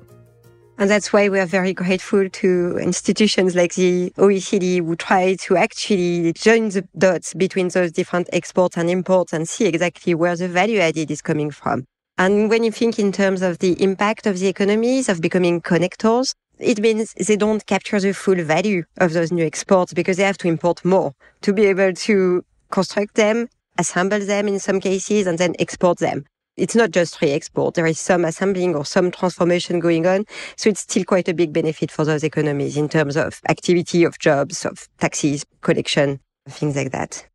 And 0.80 0.88
that's 0.88 1.12
why 1.12 1.28
we 1.28 1.40
are 1.40 1.46
very 1.46 1.74
grateful 1.74 2.28
to 2.28 2.78
institutions 2.78 3.56
like 3.56 3.74
the 3.74 4.12
OECD 4.16 4.76
who 4.76 4.94
try 4.94 5.34
to 5.40 5.56
actually 5.56 6.32
join 6.34 6.68
the 6.68 6.86
dots 6.96 7.34
between 7.34 7.66
those 7.66 7.90
different 7.90 8.28
exports 8.32 8.76
and 8.76 8.88
imports 8.88 9.32
and 9.32 9.48
see 9.48 9.66
exactly 9.66 10.14
where 10.14 10.36
the 10.36 10.46
value 10.46 10.78
added 10.78 11.10
is 11.10 11.20
coming 11.20 11.50
from. 11.50 11.84
And 12.16 12.48
when 12.48 12.62
you 12.62 12.70
think 12.70 12.96
in 12.96 13.10
terms 13.10 13.42
of 13.42 13.58
the 13.58 13.72
impact 13.82 14.24
of 14.28 14.38
the 14.38 14.46
economies 14.46 15.08
of 15.08 15.20
becoming 15.20 15.60
connectors, 15.60 16.32
it 16.60 16.78
means 16.80 17.12
they 17.14 17.36
don't 17.36 17.66
capture 17.66 17.98
the 17.98 18.14
full 18.14 18.40
value 18.44 18.84
of 18.98 19.14
those 19.14 19.32
new 19.32 19.44
exports 19.44 19.92
because 19.92 20.16
they 20.16 20.22
have 20.22 20.38
to 20.38 20.48
import 20.48 20.84
more 20.84 21.12
to 21.40 21.52
be 21.52 21.66
able 21.66 21.92
to 21.92 22.44
construct 22.70 23.16
them, 23.16 23.48
assemble 23.78 24.20
them 24.20 24.46
in 24.46 24.60
some 24.60 24.78
cases, 24.78 25.26
and 25.26 25.38
then 25.38 25.56
export 25.58 25.98
them 25.98 26.24
it's 26.58 26.74
not 26.74 26.90
just 26.90 27.20
re-export. 27.22 27.74
There 27.74 27.86
is 27.86 27.98
some 27.98 28.24
assembling 28.24 28.74
or 28.74 28.84
some 28.84 29.10
transformation 29.10 29.80
going 29.80 30.06
on. 30.06 30.24
So 30.56 30.68
it's 30.68 30.80
still 30.80 31.04
quite 31.04 31.28
a 31.28 31.34
big 31.34 31.52
benefit 31.52 31.90
for 31.90 32.04
those 32.04 32.24
economies 32.24 32.76
in 32.76 32.88
terms 32.88 33.16
of 33.16 33.40
activity 33.48 34.04
of 34.04 34.18
jobs, 34.18 34.64
of 34.66 34.88
taxes, 34.98 35.46
collection, 35.62 36.20
things 36.48 36.76
like 36.76 36.92
that. 36.92 37.26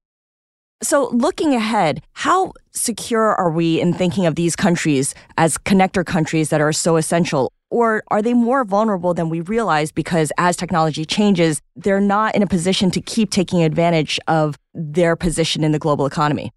So, 0.82 1.10
looking 1.14 1.54
ahead, 1.54 2.02
how 2.12 2.52
secure 2.72 3.36
are 3.36 3.50
we 3.50 3.80
in 3.80 3.94
thinking 3.94 4.26
of 4.26 4.36
these 4.36 4.54
countries 4.54 5.16
as 5.38 5.58
connector 5.58 6.06
countries 6.06 6.50
that 6.50 6.60
are 6.60 6.74
so 6.74 6.98
essential? 6.98 7.54
Or 7.70 8.04
are 8.10 8.22
they 8.22 8.34
more 8.34 8.66
vulnerable 8.66 9.14
than 9.14 9.30
we 9.30 9.40
realize 9.40 9.94
because 9.94 10.34
as 10.38 10.58
technology 10.58 11.06
changes, 11.06 11.62
they're 11.78 12.02
not 12.02 12.36
in 12.36 12.44
a 12.44 12.48
position 12.48 12.92
to 12.92 13.02
keep 13.02 13.32
taking 13.32 13.64
advantage 13.64 14.20
of 14.28 14.58
their 14.74 15.16
position 15.16 15.64
in 15.64 15.72
the 15.72 15.80
global 15.80 16.06
economy? 16.06 16.52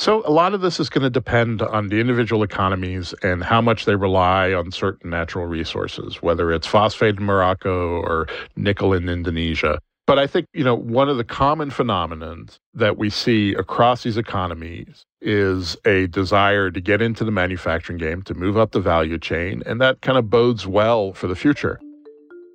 So, 0.00 0.22
a 0.24 0.30
lot 0.30 0.54
of 0.54 0.60
this 0.60 0.78
is 0.78 0.88
going 0.88 1.02
to 1.02 1.10
depend 1.10 1.60
on 1.60 1.88
the 1.88 1.98
individual 1.98 2.44
economies 2.44 3.14
and 3.24 3.42
how 3.42 3.60
much 3.60 3.84
they 3.84 3.96
rely 3.96 4.52
on 4.52 4.70
certain 4.70 5.10
natural 5.10 5.46
resources, 5.46 6.22
whether 6.22 6.52
it's 6.52 6.68
phosphate 6.68 7.16
in 7.16 7.24
Morocco 7.24 8.00
or 8.00 8.28
nickel 8.54 8.92
in 8.92 9.08
Indonesia. 9.08 9.80
But 10.06 10.20
I 10.20 10.28
think, 10.28 10.46
you 10.54 10.62
know, 10.62 10.76
one 10.76 11.08
of 11.08 11.16
the 11.16 11.24
common 11.24 11.70
phenomenons 11.70 12.58
that 12.74 12.96
we 12.96 13.10
see 13.10 13.54
across 13.54 14.04
these 14.04 14.16
economies 14.16 15.02
is 15.20 15.76
a 15.84 16.06
desire 16.06 16.70
to 16.70 16.80
get 16.80 17.02
into 17.02 17.24
the 17.24 17.32
manufacturing 17.32 17.98
game, 17.98 18.22
to 18.22 18.34
move 18.34 18.56
up 18.56 18.70
the 18.70 18.80
value 18.80 19.18
chain, 19.18 19.64
and 19.66 19.80
that 19.80 20.00
kind 20.00 20.16
of 20.16 20.30
bodes 20.30 20.64
well 20.64 21.12
for 21.12 21.26
the 21.26 21.34
future 21.34 21.80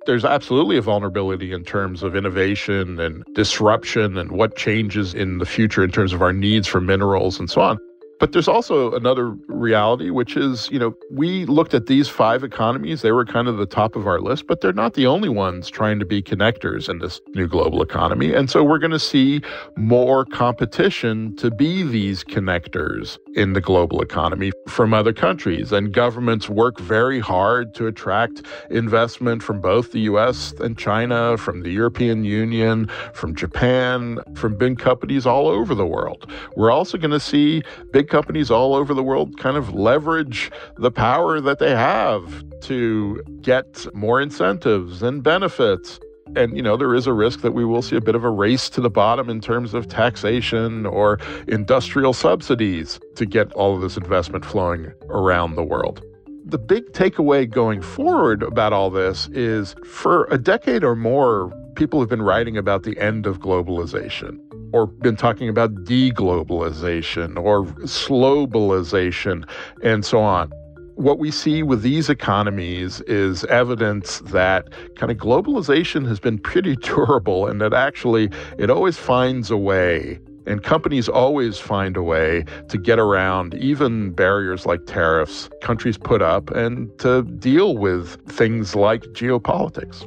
there's 0.06 0.24
absolutely 0.24 0.76
a 0.76 0.82
vulnerability 0.82 1.52
in 1.52 1.64
terms 1.64 2.02
of 2.02 2.14
innovation 2.14 2.98
and 3.00 3.24
disruption 3.34 4.16
and 4.18 4.32
what 4.32 4.56
changes 4.56 5.14
in 5.14 5.38
the 5.38 5.46
future 5.46 5.82
in 5.82 5.90
terms 5.90 6.12
of 6.12 6.22
our 6.22 6.32
needs 6.32 6.66
for 6.66 6.80
minerals 6.80 7.38
and 7.38 7.50
so 7.50 7.60
on. 7.60 7.78
But 8.20 8.32
there's 8.32 8.48
also 8.48 8.92
another 8.92 9.30
reality, 9.48 10.10
which 10.10 10.36
is, 10.36 10.70
you 10.70 10.78
know, 10.78 10.94
we 11.10 11.44
looked 11.46 11.74
at 11.74 11.86
these 11.86 12.08
five 12.08 12.44
economies. 12.44 13.02
They 13.02 13.12
were 13.12 13.24
kind 13.24 13.48
of 13.48 13.56
the 13.56 13.66
top 13.66 13.96
of 13.96 14.06
our 14.06 14.20
list, 14.20 14.46
but 14.46 14.60
they're 14.60 14.72
not 14.72 14.94
the 14.94 15.06
only 15.06 15.28
ones 15.28 15.68
trying 15.68 15.98
to 15.98 16.04
be 16.06 16.22
connectors 16.22 16.88
in 16.88 16.98
this 16.98 17.20
new 17.34 17.48
global 17.48 17.82
economy. 17.82 18.32
And 18.32 18.48
so 18.48 18.62
we're 18.62 18.78
going 18.78 18.92
to 18.92 18.98
see 18.98 19.40
more 19.76 20.24
competition 20.24 21.36
to 21.36 21.50
be 21.50 21.82
these 21.82 22.22
connectors 22.24 23.18
in 23.34 23.52
the 23.52 23.60
global 23.60 24.00
economy 24.00 24.52
from 24.68 24.94
other 24.94 25.12
countries. 25.12 25.72
And 25.72 25.92
governments 25.92 26.48
work 26.48 26.78
very 26.80 27.20
hard 27.20 27.74
to 27.74 27.86
attract 27.86 28.42
investment 28.70 29.42
from 29.42 29.60
both 29.60 29.92
the 29.92 30.00
US 30.00 30.52
and 30.60 30.78
China, 30.78 31.36
from 31.36 31.62
the 31.62 31.70
European 31.70 32.24
Union, 32.24 32.88
from 33.12 33.34
Japan, 33.34 34.18
from 34.34 34.56
big 34.56 34.78
companies 34.78 35.26
all 35.26 35.48
over 35.48 35.74
the 35.74 35.86
world. 35.86 36.30
We're 36.56 36.70
also 36.70 36.96
going 36.96 37.10
to 37.10 37.20
see 37.20 37.62
big 37.90 38.03
companies 38.04 38.50
all 38.50 38.74
over 38.74 38.94
the 38.94 39.02
world 39.02 39.38
kind 39.38 39.56
of 39.56 39.74
leverage 39.74 40.50
the 40.76 40.90
power 40.90 41.40
that 41.40 41.58
they 41.58 41.70
have 41.70 42.44
to 42.60 43.22
get 43.40 43.86
more 43.94 44.20
incentives 44.20 45.02
and 45.02 45.22
benefits 45.22 46.00
and, 46.36 46.56
you 46.56 46.62
know, 46.62 46.76
there 46.76 46.94
is 46.94 47.06
a 47.06 47.12
risk 47.12 47.42
that 47.42 47.52
we 47.52 47.64
will 47.64 47.82
see 47.82 47.96
a 47.96 48.00
bit 48.00 48.14
of 48.14 48.24
a 48.24 48.30
race 48.30 48.68
to 48.70 48.80
the 48.80 48.90
bottom 48.90 49.30
in 49.30 49.40
terms 49.40 49.74
of 49.74 49.88
taxation 49.88 50.86
or 50.86 51.18
industrial 51.46 52.12
subsidies 52.12 52.98
to 53.14 53.26
get 53.26 53.52
all 53.52 53.74
of 53.74 53.82
this 53.82 53.96
investment 53.96 54.44
flowing 54.44 54.92
around 55.08 55.54
the 55.54 55.62
world. 55.62 56.02
The 56.44 56.58
big 56.58 56.92
takeaway 56.92 57.48
going 57.48 57.82
forward 57.82 58.42
about 58.42 58.72
all 58.72 58.90
this 58.90 59.28
is 59.28 59.74
for 59.84 60.26
a 60.30 60.38
decade 60.38 60.82
or 60.82 60.96
more, 60.96 61.52
people 61.76 62.00
have 62.00 62.08
been 62.08 62.22
writing 62.22 62.56
about 62.56 62.82
the 62.82 62.98
end 62.98 63.26
of 63.26 63.38
globalization 63.38 64.38
or 64.74 64.86
been 64.86 65.14
talking 65.14 65.48
about 65.48 65.72
deglobalization 65.84 67.38
or 67.38 67.64
slowbalization 67.86 69.48
and 69.84 70.04
so 70.04 70.18
on. 70.18 70.50
What 70.96 71.20
we 71.20 71.30
see 71.30 71.62
with 71.62 71.82
these 71.82 72.10
economies 72.10 73.00
is 73.02 73.44
evidence 73.44 74.18
that 74.26 74.68
kind 74.96 75.12
of 75.12 75.18
globalization 75.18 76.08
has 76.08 76.18
been 76.18 76.38
pretty 76.38 76.74
durable 76.88 77.46
and 77.46 77.60
that 77.60 77.72
actually 77.72 78.30
it 78.58 78.68
always 78.68 78.96
finds 78.98 79.48
a 79.48 79.56
way 79.56 80.18
and 80.46 80.64
companies 80.64 81.08
always 81.08 81.58
find 81.58 81.96
a 81.96 82.02
way 82.02 82.44
to 82.68 82.76
get 82.76 82.98
around 82.98 83.54
even 83.54 84.10
barriers 84.10 84.66
like 84.66 84.84
tariffs 84.86 85.48
countries 85.62 85.96
put 85.96 86.20
up 86.20 86.50
and 86.50 86.90
to 86.98 87.22
deal 87.38 87.76
with 87.78 88.16
things 88.26 88.74
like 88.74 89.02
geopolitics. 89.18 90.04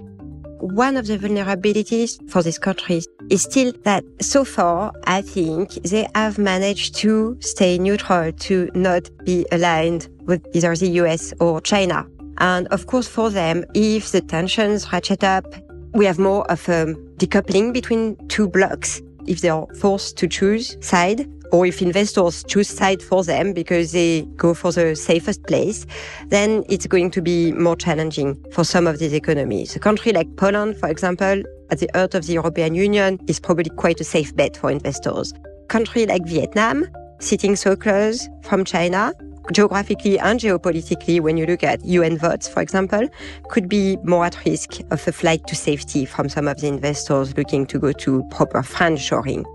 One 0.59 0.97
of 0.97 1.07
the 1.07 1.17
vulnerabilities 1.17 2.11
for 2.29 2.43
these 2.43 2.59
countries 2.59 3.07
is 3.29 3.43
still 3.43 3.73
that 3.83 4.03
so 4.21 4.43
far, 4.43 4.91
I 5.05 5.21
think 5.21 5.73
they 5.83 6.07
have 6.15 6.37
managed 6.37 6.95
to 6.95 7.37
stay 7.39 7.77
neutral, 7.77 8.31
to 8.31 8.69
not 8.73 9.09
be 9.25 9.45
aligned 9.51 10.09
with 10.25 10.45
either 10.53 10.75
the 10.75 10.89
US 11.01 11.33
or 11.39 11.61
China. 11.61 12.07
And 12.39 12.67
of 12.67 12.87
course, 12.87 13.07
for 13.07 13.29
them, 13.29 13.65
if 13.73 14.11
the 14.11 14.21
tensions 14.21 14.91
ratchet 14.91 15.23
up, 15.23 15.45
we 15.93 16.05
have 16.05 16.19
more 16.19 16.49
of 16.51 16.67
a 16.69 16.93
decoupling 17.17 17.73
between 17.73 18.15
two 18.27 18.47
blocks 18.47 19.01
if 19.25 19.41
they 19.41 19.49
are 19.49 19.67
forced 19.75 20.17
to 20.17 20.27
choose 20.27 20.77
side 20.79 21.27
or 21.51 21.65
if 21.65 21.81
investors 21.81 22.43
choose 22.43 22.67
side 22.67 23.01
for 23.01 23.23
them 23.23 23.53
because 23.53 23.91
they 23.91 24.21
go 24.35 24.53
for 24.53 24.71
the 24.71 24.95
safest 24.95 25.43
place, 25.47 25.85
then 26.27 26.63
it's 26.69 26.85
going 26.87 27.09
to 27.11 27.21
be 27.21 27.51
more 27.53 27.75
challenging 27.75 28.35
for 28.51 28.63
some 28.63 28.85
of 28.85 28.99
these 28.99 29.13
economies. 29.13 29.75
A 29.75 29.79
country 29.79 30.11
like 30.11 30.27
Poland, 30.35 30.77
for 30.77 30.89
example, 30.89 31.43
at 31.69 31.79
the 31.79 31.89
heart 31.93 32.15
of 32.15 32.25
the 32.25 32.33
European 32.33 32.75
Union, 32.75 33.19
is 33.27 33.39
probably 33.39 33.69
quite 33.75 33.99
a 33.99 34.03
safe 34.03 34.35
bet 34.35 34.57
for 34.57 34.71
investors. 34.71 35.33
Country 35.67 36.05
like 36.05 36.25
Vietnam, 36.25 36.87
sitting 37.19 37.55
so 37.55 37.75
close 37.75 38.27
from 38.43 38.63
China, 38.63 39.13
geographically 39.51 40.19
and 40.19 40.39
geopolitically, 40.39 41.19
when 41.19 41.37
you 41.37 41.45
look 41.45 41.63
at 41.63 41.83
UN 41.85 42.17
votes, 42.17 42.47
for 42.47 42.61
example, 42.61 43.07
could 43.49 43.69
be 43.69 43.97
more 44.03 44.25
at 44.25 44.43
risk 44.45 44.79
of 44.91 45.07
a 45.07 45.11
flight 45.11 45.45
to 45.47 45.55
safety 45.55 46.05
from 46.05 46.29
some 46.29 46.47
of 46.47 46.59
the 46.61 46.67
investors 46.67 47.35
looking 47.37 47.65
to 47.67 47.79
go 47.79 47.91
to 47.91 48.23
proper 48.31 48.61
friendshoring. 48.61 49.45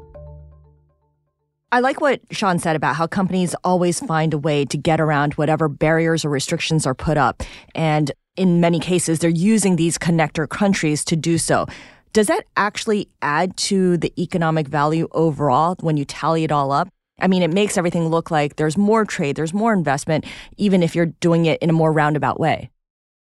I 1.73 1.81
like 1.81 2.03
what 2.03 2.21
Shawn 2.31 2.59
said 2.59 2.77
about 2.77 2.97
how 2.97 3.07
companies 3.07 3.55
always 3.65 3.99
find 4.01 4.35
a 4.35 4.39
way 4.39 4.67
to 4.67 4.77
get 4.77 5.01
around 5.01 5.35
whatever 5.35 5.69
barriers 5.69 6.23
or 6.23 6.29
restrictions 6.29 6.87
are 6.87 6.95
put 6.95 7.17
up. 7.17 7.43
And 7.75 8.13
in 8.37 8.61
many 8.61 8.79
cases, 8.79 9.21
they're 9.21 9.31
using 9.31 9.77
these 9.77 9.97
connector 9.97 10.47
countries 10.47 11.03
to 11.07 11.17
do 11.17 11.39
so. 11.39 11.67
Does 12.13 12.27
that 12.27 12.45
actually 12.59 13.09
add 13.23 13.57
to 13.57 13.97
the 13.97 14.13
economic 14.23 14.69
value 14.69 15.09
overall 15.13 15.77
when 15.81 15.97
you 15.97 16.05
tally 16.05 16.45
it 16.45 16.53
all 16.53 16.71
up? 16.71 16.89
I 17.19 17.27
mean, 17.27 17.43
it 17.43 17.53
makes 17.53 17.79
everything 17.79 18.09
look 18.09 18.31
like 18.31 18.57
there's 18.57 18.77
more 18.77 19.07
trade, 19.07 19.37
there's 19.37 19.55
more 19.55 19.73
investment, 19.73 20.27
even 20.59 20.83
if 20.83 20.95
you're 20.95 21.07
doing 21.07 21.47
it 21.47 21.59
in 21.63 21.71
a 21.71 21.73
more 21.73 21.91
roundabout 21.91 22.39
way. 22.39 22.71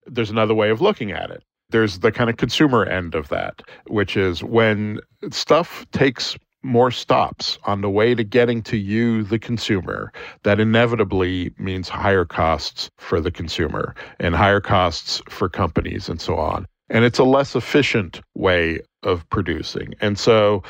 There's 0.07 0.31
another 0.31 0.55
way 0.55 0.71
of 0.71 0.81
looking 0.81 1.13
at 1.13 1.31
it. 1.31 1.43
There's 1.69 1.99
the 1.99 2.11
kind 2.11 2.31
of 2.31 2.39
consumer 2.39 2.87
end 2.87 3.15
of 3.15 3.29
that, 3.29 3.61
which 3.87 4.17
is 4.17 4.43
when 4.43 5.01
stuff 5.31 5.85
takes 5.93 6.39
more 6.63 6.91
stops 6.91 7.59
on 7.65 7.83
the 7.83 7.91
way 7.91 8.15
to 8.15 8.25
getting 8.25 8.63
to 8.63 8.79
you, 8.79 9.25
the 9.25 9.39
consumer, 9.39 10.11
that 10.43 10.59
inevitably 10.59 11.53
means 11.59 11.89
higher 11.89 12.25
costs 12.25 12.91
for 12.97 13.21
the 13.21 13.31
consumer 13.31 13.95
and 14.19 14.35
higher 14.35 14.61
costs 14.61 15.21
for 15.29 15.51
companies 15.51 16.09
and 16.09 16.21
so 16.21 16.37
on. 16.37 16.67
And 16.91 17.05
it's 17.05 17.19
a 17.19 17.25
less 17.25 17.55
efficient 17.55 18.21
way 18.35 18.81
of 19.05 19.29
producing. 19.31 19.95
And 20.01 20.19
so 20.19 20.63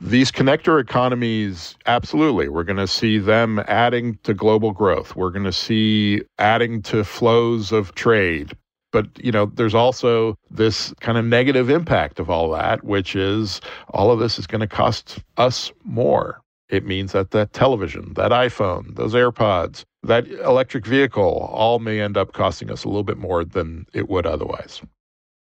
these 0.00 0.32
connector 0.32 0.80
economies, 0.80 1.76
absolutely, 1.86 2.48
we're 2.48 2.64
going 2.64 2.76
to 2.78 2.86
see 2.86 3.18
them 3.18 3.62
adding 3.66 4.18
to 4.24 4.34
global 4.34 4.72
growth. 4.72 5.16
We're 5.16 5.30
going 5.30 5.44
to 5.44 5.52
see 5.52 6.22
adding 6.38 6.82
to 6.82 7.04
flows 7.04 7.72
of 7.72 7.94
trade. 7.94 8.52
But, 8.92 9.06
you 9.22 9.32
know, 9.32 9.46
there's 9.46 9.74
also 9.74 10.36
this 10.50 10.94
kind 11.00 11.18
of 11.18 11.24
negative 11.24 11.68
impact 11.68 12.18
of 12.20 12.30
all 12.30 12.50
that, 12.52 12.82
which 12.84 13.14
is 13.14 13.60
all 13.90 14.10
of 14.10 14.18
this 14.18 14.38
is 14.38 14.46
going 14.46 14.62
to 14.62 14.66
cost 14.66 15.18
us 15.36 15.72
more. 15.84 16.40
It 16.68 16.84
means 16.84 17.12
that 17.12 17.30
that 17.30 17.52
television, 17.52 18.14
that 18.14 18.32
iPhone, 18.32 18.96
those 18.96 19.14
AirPods, 19.14 19.84
that 20.02 20.26
electric 20.28 20.86
vehicle 20.86 21.50
all 21.52 21.78
may 21.78 22.00
end 22.00 22.16
up 22.16 22.32
costing 22.32 22.70
us 22.70 22.84
a 22.84 22.88
little 22.88 23.04
bit 23.04 23.18
more 23.18 23.44
than 23.44 23.86
it 23.92 24.08
would 24.08 24.26
otherwise. 24.26 24.80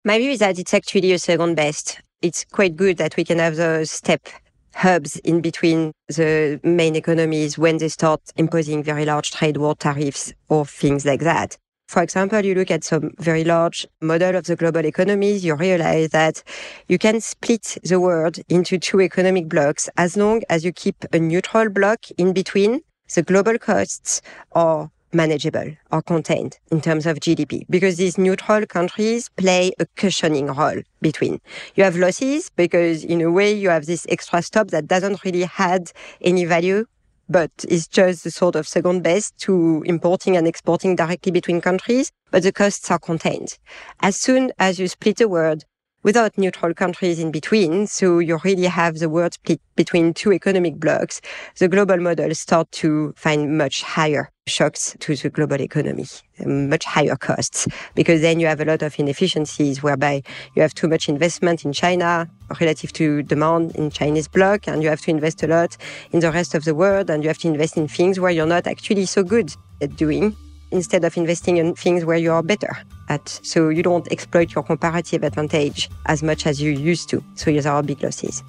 My 0.07 0.19
view 0.19 0.31
is 0.31 0.39
that 0.39 0.57
it's 0.57 0.73
actually 0.73 1.11
a 1.11 1.19
second 1.19 1.55
best. 1.55 1.99
It's 2.21 2.45
quite 2.45 2.77
good 2.77 2.95
that 2.95 3.17
we 3.17 3.25
can 3.25 3.39
have 3.39 3.57
those 3.57 3.91
step 3.91 4.25
hubs 4.73 5.17
in 5.17 5.41
between 5.41 5.91
the 6.07 6.61
main 6.63 6.95
economies 6.95 7.57
when 7.57 7.75
they 7.75 7.89
start 7.89 8.21
imposing 8.37 8.83
very 8.83 9.03
large 9.03 9.31
trade 9.31 9.57
war 9.57 9.75
tariffs 9.75 10.31
or 10.47 10.65
things 10.65 11.05
like 11.05 11.19
that. 11.19 11.57
For 11.89 12.01
example, 12.01 12.45
you 12.45 12.55
look 12.55 12.71
at 12.71 12.85
some 12.85 13.11
very 13.19 13.43
large 13.43 13.85
model 13.99 14.37
of 14.37 14.45
the 14.45 14.55
global 14.55 14.85
economies, 14.85 15.43
you 15.43 15.55
realize 15.55 16.11
that 16.11 16.41
you 16.87 16.97
can 16.97 17.19
split 17.19 17.77
the 17.83 17.99
world 17.99 18.39
into 18.47 18.79
two 18.79 19.01
economic 19.01 19.49
blocks 19.49 19.89
as 19.97 20.15
long 20.15 20.41
as 20.47 20.63
you 20.63 20.71
keep 20.71 21.03
a 21.11 21.19
neutral 21.19 21.67
block 21.67 22.05
in 22.17 22.31
between. 22.31 22.79
The 23.13 23.23
global 23.23 23.57
costs 23.57 24.21
are 24.53 24.89
manageable 25.21 25.69
or 25.91 26.01
contained 26.01 26.59
in 26.71 26.79
terms 26.79 27.05
of 27.05 27.19
GDP 27.19 27.65
because 27.69 27.97
these 27.97 28.17
neutral 28.17 28.65
countries 28.65 29.29
play 29.35 29.73
a 29.79 29.85
cushioning 29.97 30.47
role 30.47 30.81
between. 31.01 31.41
You 31.75 31.83
have 31.83 31.97
losses 31.97 32.49
because 32.55 33.03
in 33.03 33.19
a 33.21 33.31
way 33.31 33.51
you 33.51 33.69
have 33.69 33.85
this 33.85 34.05
extra 34.07 34.41
stop 34.41 34.67
that 34.67 34.87
doesn't 34.87 35.23
really 35.25 35.45
add 35.57 35.91
any 36.21 36.45
value 36.45 36.85
but 37.29 37.51
it's 37.67 37.87
just 37.87 38.23
the 38.23 38.31
sort 38.31 38.55
of 38.55 38.67
second 38.67 39.03
best 39.03 39.37
to 39.39 39.83
importing 39.85 40.37
and 40.37 40.47
exporting 40.47 40.95
directly 40.95 41.31
between 41.31 41.59
countries, 41.61 42.11
but 42.31 42.43
the 42.43 42.51
costs 42.53 42.89
are 42.89 42.99
contained. 42.99 43.57
As 43.99 44.15
soon 44.15 44.51
as 44.59 44.79
you 44.79 44.87
split 44.87 45.19
a 45.19 45.27
world 45.27 45.65
without 46.07 46.37
neutral 46.37 46.73
countries 46.73 47.19
in 47.19 47.31
between, 47.31 47.85
so 47.85 48.19
you 48.19 48.39
really 48.45 48.63
have 48.63 48.99
the 48.99 49.09
world 49.09 49.33
split 49.33 49.59
between 49.75 50.13
two 50.13 50.31
economic 50.31 50.79
blocks, 50.79 51.19
the 51.59 51.67
global 51.67 51.97
models 51.97 52.39
start 52.39 52.71
to 52.71 53.13
find 53.17 53.57
much 53.57 53.83
higher 53.83 54.31
shocks 54.47 54.95
to 55.01 55.17
the 55.17 55.29
global 55.29 55.59
economy, 55.59 56.05
um, 56.45 56.69
much 56.69 56.85
higher 56.85 57.17
costs, 57.17 57.67
because 57.93 58.21
then 58.21 58.39
you 58.39 58.47
have 58.47 58.61
a 58.61 58.63
lot 58.63 58.81
of 58.81 58.97
inefficiencies 58.97 59.83
whereby 59.83 60.23
you 60.55 60.61
have 60.61 60.73
too 60.73 60.87
much 60.87 61.09
investment 61.09 61.65
in 61.65 61.73
China 61.73 62.25
relative 62.61 62.93
to 62.93 63.21
demand 63.23 63.75
in 63.75 63.91
Chinese 63.91 64.29
bloc, 64.29 64.65
and 64.65 64.81
you 64.81 64.87
have 64.87 65.01
to 65.01 65.11
invest 65.11 65.43
a 65.43 65.47
lot 65.47 65.75
in 66.13 66.21
the 66.21 66.31
rest 66.31 66.55
of 66.55 66.63
the 66.63 66.73
world, 66.73 67.09
and 67.09 67.21
you 67.21 67.27
have 67.27 67.37
to 67.37 67.49
invest 67.49 67.75
in 67.75 67.85
things 67.85 68.17
where 68.17 68.31
you're 68.31 68.53
not 68.55 68.65
actually 68.65 69.05
so 69.05 69.23
good 69.23 69.53
at 69.81 69.93
doing 69.97 70.33
instead 70.71 71.03
of 71.03 71.17
investing 71.17 71.57
in 71.57 71.75
things 71.75 72.05
where 72.05 72.17
you 72.17 72.31
are 72.31 72.41
better 72.41 72.77
at. 73.09 73.39
So 73.43 73.69
you 73.69 73.83
don't 73.83 74.09
exploit 74.11 74.53
your 74.53 74.63
comparative 74.63 75.23
advantage 75.23 75.89
as 76.05 76.23
much 76.23 76.45
as 76.45 76.61
you 76.61 76.71
used 76.71 77.09
to. 77.09 77.23
So 77.35 77.51
there 77.51 77.71
are 77.71 77.83
big 77.83 78.03
losses. 78.03 78.43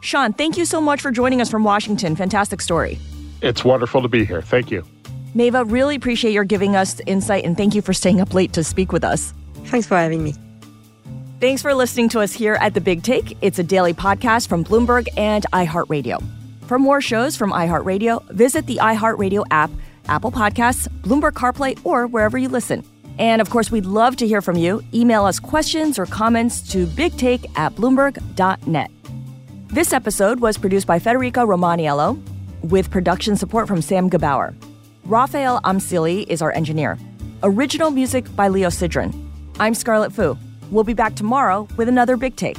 Shawn, 0.00 0.32
thank 0.32 0.56
you 0.56 0.64
so 0.64 0.80
much 0.80 1.00
for 1.00 1.10
joining 1.10 1.40
us 1.40 1.50
from 1.50 1.64
Washington. 1.64 2.16
Fantastic 2.16 2.60
story. 2.60 2.98
It's 3.42 3.64
wonderful 3.64 4.02
to 4.02 4.08
be 4.08 4.24
here. 4.24 4.42
Thank 4.42 4.70
you. 4.70 4.84
Maeva, 5.34 5.70
really 5.70 5.96
appreciate 5.96 6.32
your 6.32 6.44
giving 6.44 6.76
us 6.76 7.00
insight 7.06 7.44
and 7.44 7.56
thank 7.56 7.74
you 7.74 7.82
for 7.82 7.92
staying 7.92 8.20
up 8.20 8.32
late 8.32 8.52
to 8.54 8.64
speak 8.64 8.92
with 8.92 9.04
us. 9.04 9.34
Thanks 9.64 9.86
for 9.86 9.96
having 9.96 10.22
me. 10.24 10.34
Thanks 11.40 11.60
for 11.60 11.74
listening 11.74 12.08
to 12.10 12.20
us 12.20 12.32
here 12.32 12.54
at 12.54 12.72
The 12.72 12.80
Big 12.80 13.02
Take. 13.02 13.36
It's 13.42 13.58
a 13.58 13.62
daily 13.62 13.92
podcast 13.92 14.48
from 14.48 14.64
Bloomberg 14.64 15.08
and 15.18 15.44
iHeartRadio. 15.52 16.22
For 16.62 16.78
more 16.78 17.02
shows 17.02 17.36
from 17.36 17.52
iHeartRadio, 17.52 18.26
visit 18.30 18.66
the 18.66 18.76
iHeartRadio 18.76 19.44
app, 19.50 19.70
Apple 20.08 20.32
Podcasts, 20.32 20.88
Bloomberg 21.02 21.32
CarPlay, 21.32 21.78
or 21.84 22.06
wherever 22.06 22.38
you 22.38 22.48
listen. 22.48 22.82
And 23.18 23.40
of 23.40 23.48
course, 23.48 23.70
we'd 23.70 23.86
love 23.86 24.16
to 24.16 24.26
hear 24.26 24.42
from 24.42 24.56
you. 24.56 24.82
Email 24.92 25.24
us 25.24 25.40
questions 25.40 25.98
or 25.98 26.06
comments 26.06 26.60
to 26.72 26.86
bigtake 26.86 27.46
at 27.56 27.74
bloomberg.net. 27.74 28.90
This 29.68 29.92
episode 29.92 30.40
was 30.40 30.58
produced 30.58 30.86
by 30.86 30.98
Federica 30.98 31.46
Romaniello 31.46 32.20
with 32.62 32.90
production 32.90 33.36
support 33.36 33.68
from 33.68 33.82
Sam 33.82 34.10
Gebauer. 34.10 34.54
Raphael 35.04 35.60
Amsili 35.62 36.26
is 36.28 36.42
our 36.42 36.52
engineer. 36.52 36.98
Original 37.42 37.90
music 37.90 38.34
by 38.34 38.48
Leo 38.48 38.68
Sidran. 38.68 39.14
I'm 39.58 39.74
Scarlet 39.74 40.12
Fu. 40.12 40.36
We'll 40.70 40.84
be 40.84 40.94
back 40.94 41.14
tomorrow 41.14 41.68
with 41.76 41.88
another 41.88 42.16
Big 42.16 42.36
Take. 42.36 42.58